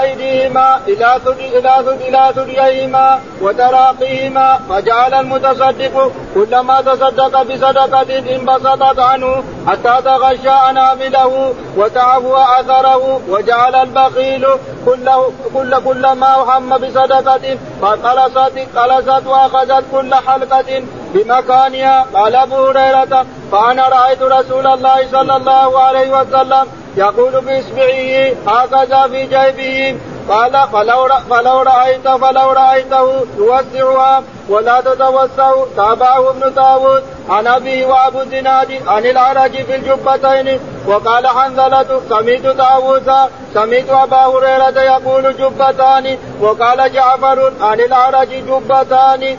أيديهما 0.00 0.80
إلى 0.88 1.20
إلى 1.38 1.80
إلى 2.08 2.32
ثدييهما 2.34 3.20
وتراقيهما 3.42 4.60
فجعل 4.68 5.14
المتصدق 5.14 6.12
كلما 6.34 6.80
تصدق 6.80 7.42
بصدقة 7.42 8.18
انبسطت 8.34 8.98
عنه 8.98 9.44
حتى 9.66 10.02
تغشى 10.04 10.50
أنامله 10.50 11.54
وتعفو 11.76 12.36
أثره 12.36 13.20
وجعل 13.28 13.74
البخيل 13.74 14.46
كله 14.86 15.32
كل 15.54 15.80
كل 15.84 16.12
ما 16.12 16.34
هم 16.34 16.78
بصدقة 16.78 17.58
فقلصت 17.82 18.58
قلصت 18.76 19.26
وأخذت 19.26 19.84
كل 19.92 20.14
حلقة 20.14 20.82
بمكانها. 21.14 22.06
قال 22.14 22.36
أبو 22.36 22.66
هريرة 22.66 23.26
فأنا 23.52 23.88
رأيت 23.88 24.22
رسول 24.22 24.66
الله 24.66 25.08
صلى 25.12 25.36
الله 25.36 25.80
عليه 25.80 26.20
وسلم 26.20 26.66
يقول 26.96 27.32
باصبعه 27.32 28.32
هكذا 28.46 29.08
في 29.08 29.22
جيبه. 29.22 29.98
قال 30.28 30.52
فلو 30.72 31.08
فلو 31.30 31.62
رأيت 31.62 32.08
فلو 32.08 32.50
رأيته 32.50 33.26
يوسعها 33.38 34.22
ولا 34.48 34.80
تتوسع. 34.80 35.52
تابعه 35.76 36.30
ابن 36.30 36.54
داود 36.54 37.02
عن 37.28 37.46
أبي 37.46 37.84
وأبو 37.84 38.20
الزناد 38.20 38.82
عن 38.86 39.06
العرج 39.06 39.50
في 39.50 39.74
الجبتين. 39.74 40.60
وقال 40.86 41.26
حنظلة 41.26 42.00
سميت 42.10 42.46
داوود 42.46 43.12
سميت 43.54 43.90
أبا 43.90 44.16
هريرة 44.16 44.80
يقول 44.80 45.36
جبتان. 45.36 46.18
وقال 46.40 46.92
جعفر 46.92 47.52
عن 47.60 47.80
العرج 47.80 48.28
جبتان. 48.28 49.36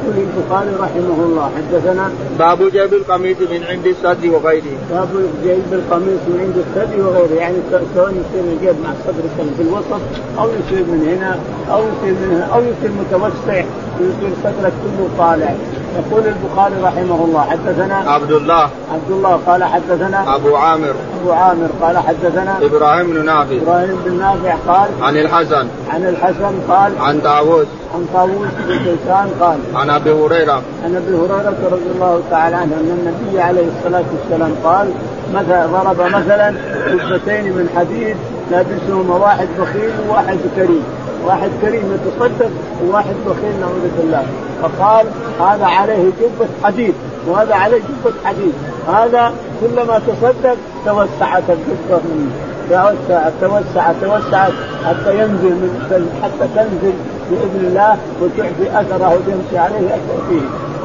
يقول 0.00 0.26
البخاري 0.28 0.70
رحمه 0.80 1.24
الله 1.24 1.50
حدثنا 1.56 2.10
باب 2.38 2.58
جيب 2.58 2.94
القميص 2.94 3.36
من 3.40 3.64
عند 3.70 3.86
السد 3.86 4.26
وغيره. 4.26 4.76
باب 4.90 5.08
جيب 5.42 5.72
القميص 5.72 6.20
من 6.28 6.36
عند 6.40 6.56
السد 6.64 7.00
وغيره 7.00 7.34
يعني 7.34 7.56
سواء 7.94 8.10
يصير 8.10 8.44
الجيب 8.52 8.76
مع 8.84 8.90
الصدر 8.90 9.22
في 9.56 9.62
الوسط 9.62 10.00
أو 10.38 10.48
يصير 10.48 10.84
من 10.84 11.08
هنا 11.08 11.38
أو 11.74 11.80
يصير 11.80 12.14
من 12.20 12.32
هنا 12.32 12.54
أو 12.54 12.60
يصير 12.60 12.90
متوسع 13.00 13.64
ويصير 14.00 14.32
صدرك 14.44 14.72
كله 14.82 15.08
طالع. 15.18 15.54
يقول 15.98 16.22
البخاري 16.26 16.74
رحمه 16.82 17.24
الله 17.24 17.40
حدثنا 17.40 17.94
عبد 17.94 18.32
الله 18.32 18.70
عبد 18.92 19.10
الله 19.10 19.40
قال 19.46 19.64
حدثنا 19.64 20.36
أبو 20.36 20.56
عامر. 20.56 20.94
أبو 21.20 21.32
عامر 21.32 21.68
قال 21.82 21.98
حدثنا 21.98 22.58
إبراهيم 22.62 23.06
بن 23.06 23.24
نافع. 23.24 23.56
إبراهيم 23.56 23.96
بن 24.04 24.18
نافع 24.18 24.54
قال 24.68 24.90
عن 25.02 25.16
الحسن. 25.16 25.66
عن 25.90 26.04
الحسن 26.04 26.54
قال 26.68 26.92
عن 27.00 27.20
داوود 27.20 27.66
عن 27.94 28.06
طاووس 28.14 28.48
بن 28.68 28.78
كيسان 28.78 29.30
قال 29.40 29.58
عن 29.74 29.89
أبي 29.90 30.12
هريرة. 30.12 30.62
عن 30.84 30.96
أبي 30.96 31.14
هريرة 31.16 31.56
رضي 31.72 31.90
الله 31.94 32.22
تعالى 32.30 32.56
عنه 32.56 32.74
أن 32.74 32.98
النبي 32.98 33.40
عليه 33.40 33.66
الصلاة 33.78 34.04
والسلام 34.14 34.54
قال 34.64 34.88
مثلا 35.34 35.66
ضرب 35.66 36.00
مثلا 36.00 36.54
جبتين 36.88 37.44
من 37.44 37.68
حديد 37.76 38.16
لابسهما 38.50 39.16
واحد 39.16 39.48
بخيل 39.60 39.90
وواحد 40.08 40.38
كريم. 40.56 40.84
واحد 41.26 41.50
كريم 41.62 41.84
يتصدق 41.94 42.50
وواحد 42.84 43.14
بخيل 43.26 43.60
نعوذ 43.60 43.88
بالله. 43.98 44.24
فقال 44.62 45.06
هذا 45.40 45.66
عليه 45.66 46.04
جبة 46.04 46.48
حديد 46.64 46.94
وهذا 47.28 47.54
عليه 47.54 47.78
جبة 47.78 48.14
حديد. 48.24 48.52
هذا 48.88 49.32
كلما 49.60 49.98
تصدق 49.98 50.56
توسعت 50.86 51.42
الجبة 51.48 52.00
منه. 52.04 52.30
توسعت 52.70 53.32
توسعت 53.40 53.94
توسعت 54.02 54.52
حتى 54.86 55.18
ينزل 55.18 55.54
من 55.62 56.08
حتى 56.22 56.48
تنزل 56.54 56.94
بإذن 57.30 57.66
الله 57.66 57.96
وتعفي 58.20 58.80
أثره 58.80 59.14
وتمشي 59.14 59.58
عليه 59.58 59.88
أثر 59.88 60.18
فيه. 60.28 60.40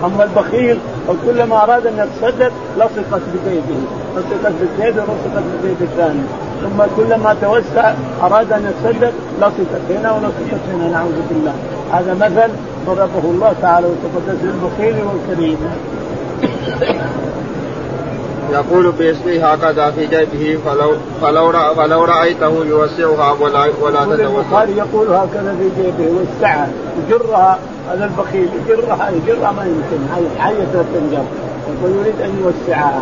أما 0.06 0.24
البخيل 0.24 0.78
كلما 1.26 1.64
أراد 1.64 1.88
أن 1.88 1.93
يتصدق 1.93 2.52
لصقت 2.78 3.22
بكيده 3.34 3.80
لصقت 4.16 4.54
بكيده 4.62 5.02
ولصقت 5.02 5.43
بكيد 5.64 5.82
الثاني. 5.82 6.24
ثم 6.62 6.84
كلما 6.98 7.36
توسع 7.41 7.93
أراد 8.24 8.52
أن 8.54 8.72
يتصدق 8.72 9.14
لصقت 9.38 9.86
هنا 9.89 10.12
ولصقت 10.12 10.64
هنا. 10.74 10.88
نعوذ 10.91 11.20
بالله. 11.30 11.54
هذا 11.91 12.14
مثل 12.14 12.52
ضربه 12.88 13.24
الله 13.24 13.54
تعالى 13.62 13.88
وتقدس 13.88 14.39
للبخيل 14.43 14.96
والكريم. 15.04 15.58
يقول 18.52 18.91
باسمه 18.91 19.46
هكذا 19.46 19.91
في 19.91 20.08
جيبه 20.08 20.60
فلو 20.66 20.93
فلو 21.22 21.52
فلو 21.76 22.04
رأيته 22.04 22.66
يوسعها 22.66 23.32
ولا 23.32 23.68
ولا 23.82 24.06
تتوسع. 24.06 24.24
البخاري 24.24 24.78
يقول 24.78 25.08
هكذا 25.08 25.56
في 25.60 25.82
جيبه 25.82 26.10
يوسعها 26.10 26.70
يجرها 27.08 27.60
هذا 27.91 28.06
البخيل 28.06 28.50
يجرها 28.66 29.10
يجرها 29.10 29.52
ما 29.52 29.64
يمكن 29.64 30.30
حية 30.39 30.84
تنجر. 30.93 31.24
يقول 31.68 31.91
يريد 32.00 32.22
أن 32.22 32.39
يوسعها. 32.43 33.02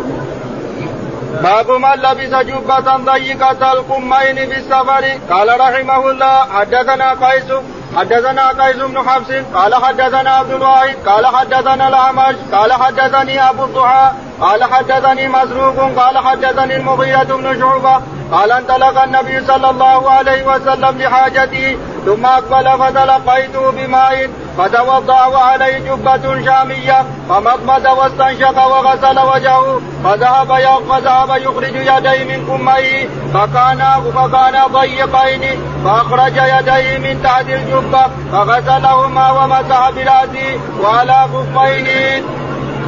باب 1.42 1.70
من 1.70 2.02
لبس 2.02 2.34
جبة 2.46 2.96
ضيقة 2.96 3.72
القمين 3.72 4.36
في 4.36 4.56
السفر. 4.58 5.04
قال 5.30 5.60
رحمه 5.60 6.10
الله 6.10 6.38
حدثنا 6.54 7.10
قيس 7.26 7.52
حدثنا 7.96 8.48
قيس 8.48 8.76
بن 8.76 9.08
حفص 9.08 9.30
قال 9.54 9.74
حدثنا 9.74 10.30
عبد 10.30 10.50
الواحد 10.52 10.96
قال 11.06 11.26
حدثنا 11.26 11.88
الأعمش 11.88 12.36
قال 12.52 12.72
حدثني 12.72 13.50
أبو 13.50 13.64
الضحى 13.64 14.10
قال 14.40 14.64
حدثني 14.64 15.28
مسروق 15.28 15.76
قال 15.96 16.18
حدثني 16.18 16.76
المغيرة 16.76 17.22
بن 17.24 17.60
شعبة 17.60 18.00
قال 18.32 18.52
انطلق 18.52 19.02
النبي 19.02 19.46
صلى 19.46 19.70
الله 19.70 20.10
عليه 20.10 20.46
وسلم 20.46 20.98
لحاجته 20.98 21.78
ثم 22.06 22.26
أقبل 22.26 22.78
فتلقيته 22.78 23.70
بماء 23.70 24.30
فتوضا 24.58 25.26
وعليه 25.26 25.78
جبة 25.78 26.44
شامية 26.44 27.04
فمضمد 27.28 27.86
واستنشق 27.86 28.66
وغسل 28.66 29.18
وجهه 29.18 29.80
فذهب 30.04 30.48
فذهب 30.90 31.30
يخرج 31.30 31.74
يديه 31.74 32.24
من 32.24 32.46
كميه 32.46 33.08
فكانا 33.34 34.00
فكانا 34.14 34.66
ضيقين 34.66 35.60
فأخرج 35.84 36.36
يديه 36.36 36.98
من 36.98 37.22
تحت 37.22 37.46
الجبة 37.48 38.02
فغسلهما 38.32 39.30
ومسح 39.30 39.90
براسه 39.90 40.58
وعلى 40.82 41.26
خفيه. 41.32 42.22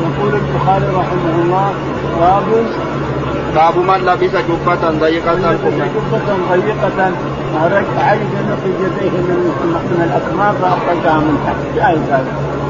يقول 0.02 0.34
البخاري 0.34 0.86
رحمه 0.86 1.34
الله 1.42 1.74
باب 2.20 2.66
باب 3.56 3.76
من 3.78 4.00
لبس 4.06 4.34
جبة 4.48 4.90
ضيقة 5.00 5.34
جبة 5.34 5.88
ضيقة 6.50 7.12
عايز 7.98 8.22
يخرج 8.22 8.74
يديه 8.80 9.10
من 9.10 10.02
الأكمام 10.04 10.54
فأخرجها 10.62 11.18
من 11.18 11.38
تحت 11.46 11.56
في 11.74 11.88
آية 11.88 12.24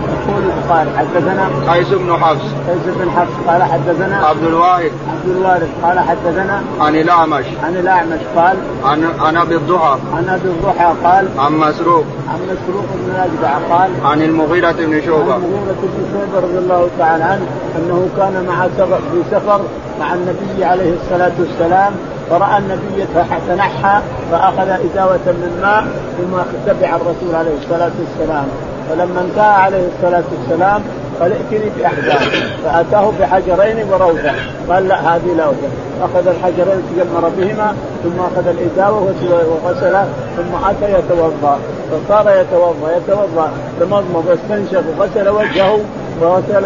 يقول 0.06 0.42
البخاري 0.44 0.90
حدثنا 0.98 1.72
قيس 1.72 1.88
بن 1.88 2.12
حفص. 2.12 2.44
قيس 2.68 2.96
بن 2.96 3.10
حفص 3.10 3.32
قال 3.48 3.62
حدثنا 3.62 4.16
عبد 4.26 4.42
الوارث 4.42 4.92
عبد 5.12 5.36
الوارث 5.36 5.68
قال 5.82 5.98
حدثنا 5.98 6.62
عن 6.80 6.96
الأعمش. 6.96 7.44
عن 7.64 7.76
الأعمش 7.76 8.20
قال 8.36 8.56
عن 8.84 9.04
عن 9.20 9.36
أبي 9.36 9.56
الضحى. 9.56 9.98
عن 10.16 10.28
أبي 10.28 10.48
الضحى 10.48 10.94
قال 11.04 11.28
عن 11.38 11.52
مسروق. 11.52 12.04
عن 12.28 12.40
مسروق 12.42 12.86
بن 12.94 13.14
اجدع 13.20 13.76
قال 13.76 13.90
عن 14.04 14.22
المغيرة 14.22 14.72
بن 14.72 15.02
شعبة 15.06 15.34
عن 15.34 15.42
المغيرة 15.44 15.76
بن 15.82 16.04
شعبة 16.12 16.46
رضي 16.46 16.58
الله 16.58 16.88
تعالى 16.98 17.24
عنه 17.24 17.46
أنه 17.76 18.08
كان 18.16 18.44
مع 18.48 18.66
سفر 18.78 18.98
في 19.12 19.22
سفر 19.30 19.60
مع 20.00 20.14
النبي 20.14 20.64
عليه 20.64 20.94
الصلاة 20.94 21.32
والسلام 21.38 21.92
فرأى 22.30 22.58
النبي 22.58 23.06
تنحى 23.48 24.00
فأخذ 24.30 24.68
إزاوة 24.68 25.26
من 25.26 25.58
ماء 25.62 25.86
ثم 26.18 26.36
تبع 26.66 26.96
الرسول 26.96 27.34
عليه 27.34 27.54
الصلاة 27.62 27.90
والسلام. 28.00 28.46
فلما 28.90 29.20
انتهى 29.20 29.54
عليه 29.54 29.88
الصلاة 29.96 30.24
والسلام 30.38 30.82
قال 31.20 31.32
ائتني 31.32 31.70
بأحجار. 31.78 32.30
فأتاه 32.64 33.12
بحجرين 33.20 33.88
وروضة. 33.92 34.30
قال 34.70 34.88
لا 34.88 35.00
هذه 35.00 35.34
لوضه 35.38 35.68
أخذ 36.02 36.28
الحجرين 36.28 36.82
تجمر 36.90 37.30
بهما 37.38 37.74
ثم 38.04 38.20
أخذ 38.20 38.48
الإزاوة 38.48 39.12
وغسله 39.30 40.08
ثم 40.36 40.68
أتى 40.68 40.98
يتوضأ. 40.98 41.58
فصار 41.90 42.40
يتوضأ 42.40 42.96
يتوضأ 42.96 43.50
تمضمض 43.80 44.24
واستنشق 44.28 44.82
وغسل 44.98 45.28
وجهه 45.28 45.78
وغسل 46.20 46.64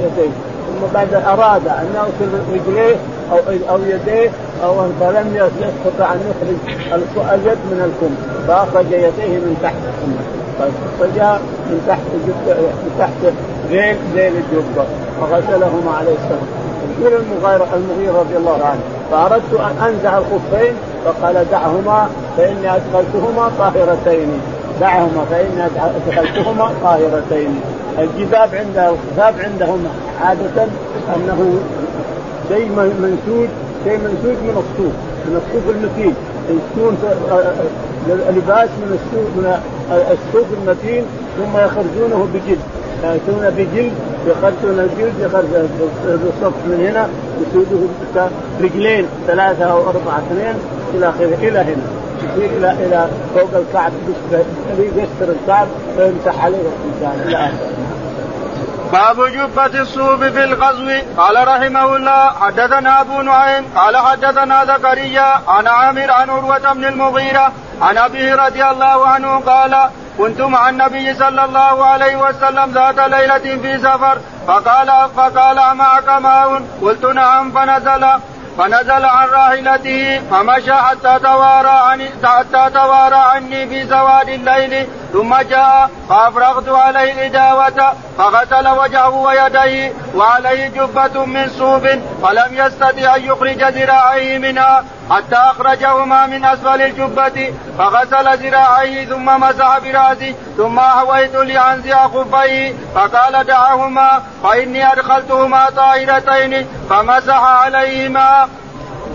يديه. 0.00 0.30
ثم 0.66 0.94
بعد 0.94 1.14
أراد 1.14 1.68
أن 1.68 1.86
يغسل 1.94 2.32
رجليه 2.52 2.96
أو 3.32 3.38
أو 3.70 3.78
يديه 3.82 4.30
أو 4.64 4.74
فلم 5.00 5.50
يستطع 5.60 6.12
أن 6.12 6.20
يخرج 6.30 6.56
اليد 7.34 7.58
من 7.70 7.80
الكم. 7.88 8.14
فأخرج 8.48 8.86
يديه 8.86 9.38
من 9.38 9.56
تحت 9.62 9.74
الكم. 9.74 10.41
فاخرجها 10.70 11.38
من 11.70 11.84
تحت 11.88 12.00
من 12.82 12.96
تحت 12.98 13.32
ذيل 13.70 13.96
ذيل 14.14 14.32
الجبة 14.36 14.84
فغسلهما 15.20 15.92
عليه 15.98 16.12
السلام. 16.12 16.46
يقول 17.00 17.12
المغيرة 17.22 17.66
المغيرة 17.74 18.18
رضي 18.20 18.36
الله 18.36 18.64
عنه 18.64 18.80
فأردت 19.10 19.54
أن 19.60 19.86
أنزع 19.88 20.18
الخفين 20.18 20.74
فقال 21.04 21.46
دعهما 21.50 22.08
فإني 22.36 22.76
أدخلتهما 22.76 23.50
طاهرتين. 23.58 24.28
دعهما 24.80 25.24
فإني 25.30 25.66
أدخلتهما 26.06 26.70
طاهرتين. 26.82 27.60
الجباب 27.98 28.54
عند 28.54 28.76
الخفاف 28.76 29.44
عندهم 29.44 29.86
عادة 30.24 30.66
أنه 31.16 31.54
شيء 32.48 32.68
منسوج 32.76 33.48
شيء 33.84 33.98
منسوج 33.98 34.36
من 34.42 34.56
الصوف 34.62 34.92
من 35.26 35.40
الصوف 35.40 35.76
المتين. 35.76 36.14
يكون 36.50 36.96
لباس 38.08 38.68
من 38.68 38.98
الصوف 38.98 39.28
من 39.36 39.60
الصوف 39.92 40.46
المتين 40.52 41.04
ثم 41.36 41.58
يخرجونه 41.58 42.28
بجلد. 42.34 42.60
يأتون 43.04 43.50
بجلد 43.50 43.92
يخرجون 44.26 44.78
الجلد 44.80 45.14
يخرج 45.20 45.44
الصف 46.06 46.56
من 46.66 46.86
هنا 46.88 47.08
يسوده 47.40 47.80
رجلين 48.60 49.06
ثلاثة 49.26 49.64
أو 49.64 49.78
أربعة 49.78 50.18
اثنين 50.18 50.54
إلى 50.94 51.08
آخره 51.08 51.48
إلى 51.48 51.58
هنا. 51.58 51.86
يصير 52.22 52.50
إلى 52.56 52.70
إلى 52.70 53.08
فوق 53.34 53.50
الكعب 53.54 53.92
يستر 54.78 55.32
الكعب 55.32 55.68
ويمسح 55.98 56.44
عليه 56.44 56.58
الانسان 56.58 57.28
إلى 57.28 57.36
آخره. 57.36 57.68
باب 58.92 59.26
جبة 59.26 59.80
الصوف 59.80 60.24
في 60.24 60.44
الغزو. 60.44 60.90
قال 61.16 61.48
رحمه 61.48 61.96
الله 61.96 62.30
حدثنا 62.40 63.00
أبو 63.00 63.22
نعيم 63.22 63.64
قال 63.76 63.96
حدثنا 63.96 64.64
زكريا 64.64 65.40
عن 65.48 65.66
عامر 65.66 66.10
عن 66.10 66.30
عروة 66.30 66.72
بن 66.72 66.84
المغيرة 66.84 67.52
عن 67.82 67.98
أبيه 67.98 68.34
رضي 68.34 68.64
الله 68.64 69.06
عنه 69.06 69.40
قال 69.40 69.90
كنت 70.18 70.40
مع 70.40 70.68
النبي 70.68 71.14
صلى 71.14 71.44
الله 71.44 71.84
عليه 71.84 72.16
وسلم 72.16 72.70
ذات 72.74 72.98
ليلة 72.98 73.38
في 73.62 73.78
سفر 73.78 74.18
فقال 74.46 74.90
فقال 75.16 75.76
معك 75.76 76.08
ماء؟ 76.08 76.62
قلت 76.82 77.04
نعم. 77.04 77.50
فنزل 77.50 78.06
فنزل 78.58 79.04
عن 79.04 79.28
راحلته 79.28 80.20
فمشى 80.30 80.72
حتى 80.72 81.18
توارى 81.22 81.68
عني 81.68 82.10
حتى 82.24 82.70
توارى 82.74 83.16
عني 83.16 83.68
في 83.68 83.86
سواد 83.86 84.28
الليل 84.28 84.86
ثم 85.12 85.34
جاء 85.34 85.90
فأفرغت 86.08 86.68
عليه 86.68 87.12
الإداوة 87.12 87.92
فغسل 88.18 88.68
وجهه 88.68 89.08
ويديه 89.08 89.92
وعليه 90.14 90.66
جبة 90.68 91.24
من 91.24 91.48
صوف 91.48 91.82
فلم 92.22 92.48
يستطع 92.50 93.16
أن 93.16 93.24
يخرج 93.24 93.62
ذراعيه 93.62 94.38
منها 94.38 94.84
حتى 95.12 95.36
أخرجهما 95.36 96.26
من 96.26 96.44
أسفل 96.44 96.82
الجبة 96.82 97.54
فغسل 97.78 98.36
ذراعيه 98.38 99.04
ثم 99.04 99.24
مسح 99.24 99.78
برأسه 99.78 100.34
ثم 100.56 100.78
أهويت 100.78 101.34
لأنزع 101.34 102.08
خفيه 102.08 102.74
فقال 102.94 103.46
دعهما 103.46 104.22
فإني 104.42 104.92
أدخلتهما 104.92 105.70
طاهرتين 105.70 106.66
فمسح 106.90 107.42
عليهما. 107.42 108.48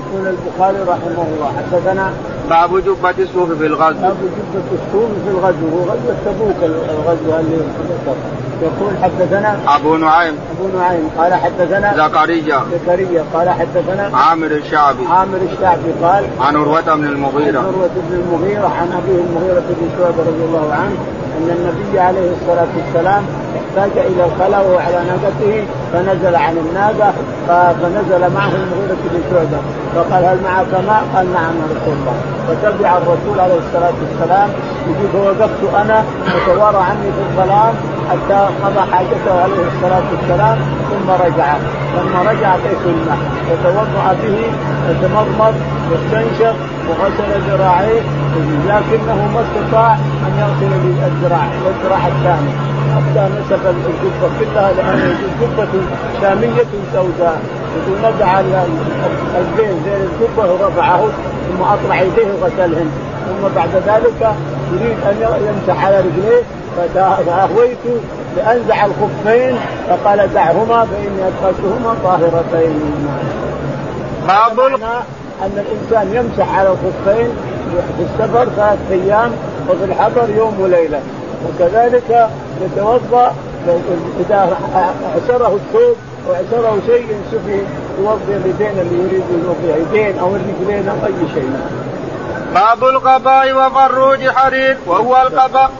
يقول 0.07 0.27
البخاري 0.27 0.77
رحمه 0.87 1.25
الله 1.27 1.51
حدثنا 1.57 2.11
باب 2.49 2.83
جبة 2.83 3.23
الصوف 3.23 3.51
في 3.51 3.65
الغزو. 3.65 4.01
باب 4.01 4.17
جبة 4.53 4.69
الصوف 4.73 5.09
في 5.25 5.29
الغزو 5.29 5.67
هو 5.73 5.83
غزوة 5.83 6.15
تبوك 6.25 6.55
الغزوة 6.63 7.39
اللي 7.39 7.57
يقول 8.61 8.93
حدثنا 9.03 9.59
أبو 9.67 9.95
نعيم. 9.95 10.35
أبو 10.59 10.77
نعيم 10.77 11.09
قال 11.17 11.33
حدثنا 11.33 12.07
زكريا. 12.07 12.61
زكريا 12.73 13.23
قال 13.33 13.49
حدثنا 13.49 14.17
عامر 14.17 14.51
الشعبي. 14.51 15.05
عامر 15.09 15.37
الشعبي 15.51 15.91
قال 16.03 16.23
عن 16.41 16.55
عروة 16.55 16.95
بن 16.95 17.05
المغيرة. 17.05 17.59
عروة 17.59 17.89
بن 17.95 18.23
المغيرة 18.23 18.67
عن 18.67 18.87
أبيه 18.87 19.21
المغيرة 19.29 19.59
بن 19.59 19.89
شعبة 19.97 20.21
رضي 20.29 20.43
الله 20.45 20.73
عنه 20.73 20.97
أن 21.37 21.49
النبي 21.49 21.99
عليه 21.99 22.31
الصلاة 22.41 22.67
والسلام 22.77 23.23
احتاج 23.57 23.91
إلى 23.97 24.25
الخلاء 24.25 24.67
وهو 24.67 24.77
على 24.77 24.99
ناقته 25.07 25.65
فنزل 25.93 26.35
عن 26.35 26.57
الناقة 26.57 27.13
فنزل 27.47 28.33
معه 28.33 28.51
المغيرة 28.55 28.97
بن 29.13 29.21
شعبة. 29.31 29.59
فقال 29.97 30.23
هل 30.25 30.39
معك 30.43 30.71
ماء؟ 30.87 31.03
قال 31.15 31.25
نعم 31.33 31.55
رسول 31.73 31.93
الله. 31.99 32.17
فتبع 32.47 32.97
الرسول 32.97 33.39
عليه 33.39 33.59
الصلاة 33.65 33.97
والسلام. 34.01 34.49
يقول 34.87 35.07
فوقفت 35.13 35.61
أنا 35.81 36.03
وتوارى 36.33 36.81
عني 36.89 37.09
في 37.15 37.21
الظلام 37.27 37.73
حتى 38.09 38.39
قضى 38.63 38.83
حاجته 38.91 39.33
عليه 39.43 39.63
الصلاة 39.73 40.05
والسلام 40.11 40.57
ثم 40.89 41.07
رجع. 41.25 41.49
لما 41.95 42.19
رجع 42.31 42.55
اتيت 42.55 42.83
الماء 42.85 43.21
وتوضا 43.49 44.15
به 44.21 44.39
وتمضمض 44.87 45.55
واستنشق 45.89 46.55
وغسل 46.87 47.31
ذراعيه. 47.49 48.01
لكنه 48.67 49.19
ما 49.33 49.41
استطاع 49.45 49.93
أن 50.25 50.33
يغسل 50.41 50.71
الذراع 51.09 51.47
والذراع 51.65 52.07
الثاني. 52.07 52.53
حتى 52.95 53.23
نسف 53.35 53.63
الجبة 53.67 54.29
كلها 54.39 54.71
لأن 54.77 55.15
الجبة 55.41 55.73
شامية 56.21 56.71
سوداء 56.93 57.41
يقول 57.77 58.13
نزع 58.13 58.39
الزين 58.39 59.83
زين 59.85 60.09
الجبه 60.09 60.53
ورفعه 60.53 61.07
ثم 61.47 61.63
أطلع 61.63 62.01
يديه 62.01 62.27
وغسلهن 62.41 62.91
ثم 63.27 63.55
بعد 63.55 63.69
ذلك 63.87 64.33
يريد 64.73 64.97
أن 65.05 65.47
يمسح 65.47 65.85
على 65.85 65.99
رجليه 65.99 66.41
فاهويت 67.25 67.77
لأنزع 68.37 68.85
الخفين 68.85 69.55
فقال 69.89 70.33
دعهما 70.33 70.85
فإني 70.85 71.27
أدخلتهما 71.27 71.95
طاهرتين. 72.03 73.07
باب 74.27 74.59
أن 75.41 75.65
الإنسان 75.65 76.15
يمسح 76.15 76.57
على 76.57 76.69
الخفين 76.69 77.29
في 77.97 78.03
السفر 78.03 78.45
ثلاث 78.55 78.79
أيام 78.91 79.31
وفي 79.69 79.83
الحضر 79.83 80.29
يوم 80.37 80.59
وليلة 80.59 80.99
وكذلك 81.45 82.29
يتوضأ 82.61 83.33
إذا 84.19 84.57
عسره 85.15 85.55
الثوب 85.55 85.95
وعسره 86.29 86.77
شيء 86.85 87.07
سفي 87.31 87.59
يوضي 87.99 88.33
اليدين 88.35 88.75
اللي 88.79 88.97
يريد 89.03 89.23
يوضي 89.45 89.69
اليدين 89.73 90.19
أو 90.19 90.35
الرجلين 90.35 90.89
أو 90.89 90.95
أي 91.05 91.13
شيء. 91.33 91.49
باب 92.53 92.83
القباء 92.83 93.45
وفروج 93.53 94.21
حرير 94.29 94.77
وهو 94.87 95.13
القباء 95.21 95.71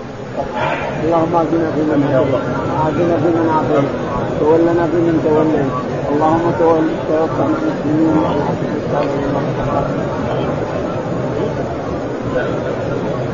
اللهم 1.04 1.36
اهدنا 1.36 1.72
فيمن 1.76 2.02
هديت 2.04 2.32
واهدنا 2.34 3.16
فيمن 3.18 3.48
عافيت 3.56 3.90
تولنا 4.40 4.84
فيمن 4.92 5.16
توليت. 5.26 5.72
اللهم 6.12 6.46
تول 6.60 6.86
توفنا 7.10 7.46
المسلمين 7.46 8.16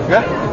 والحق 0.10 0.53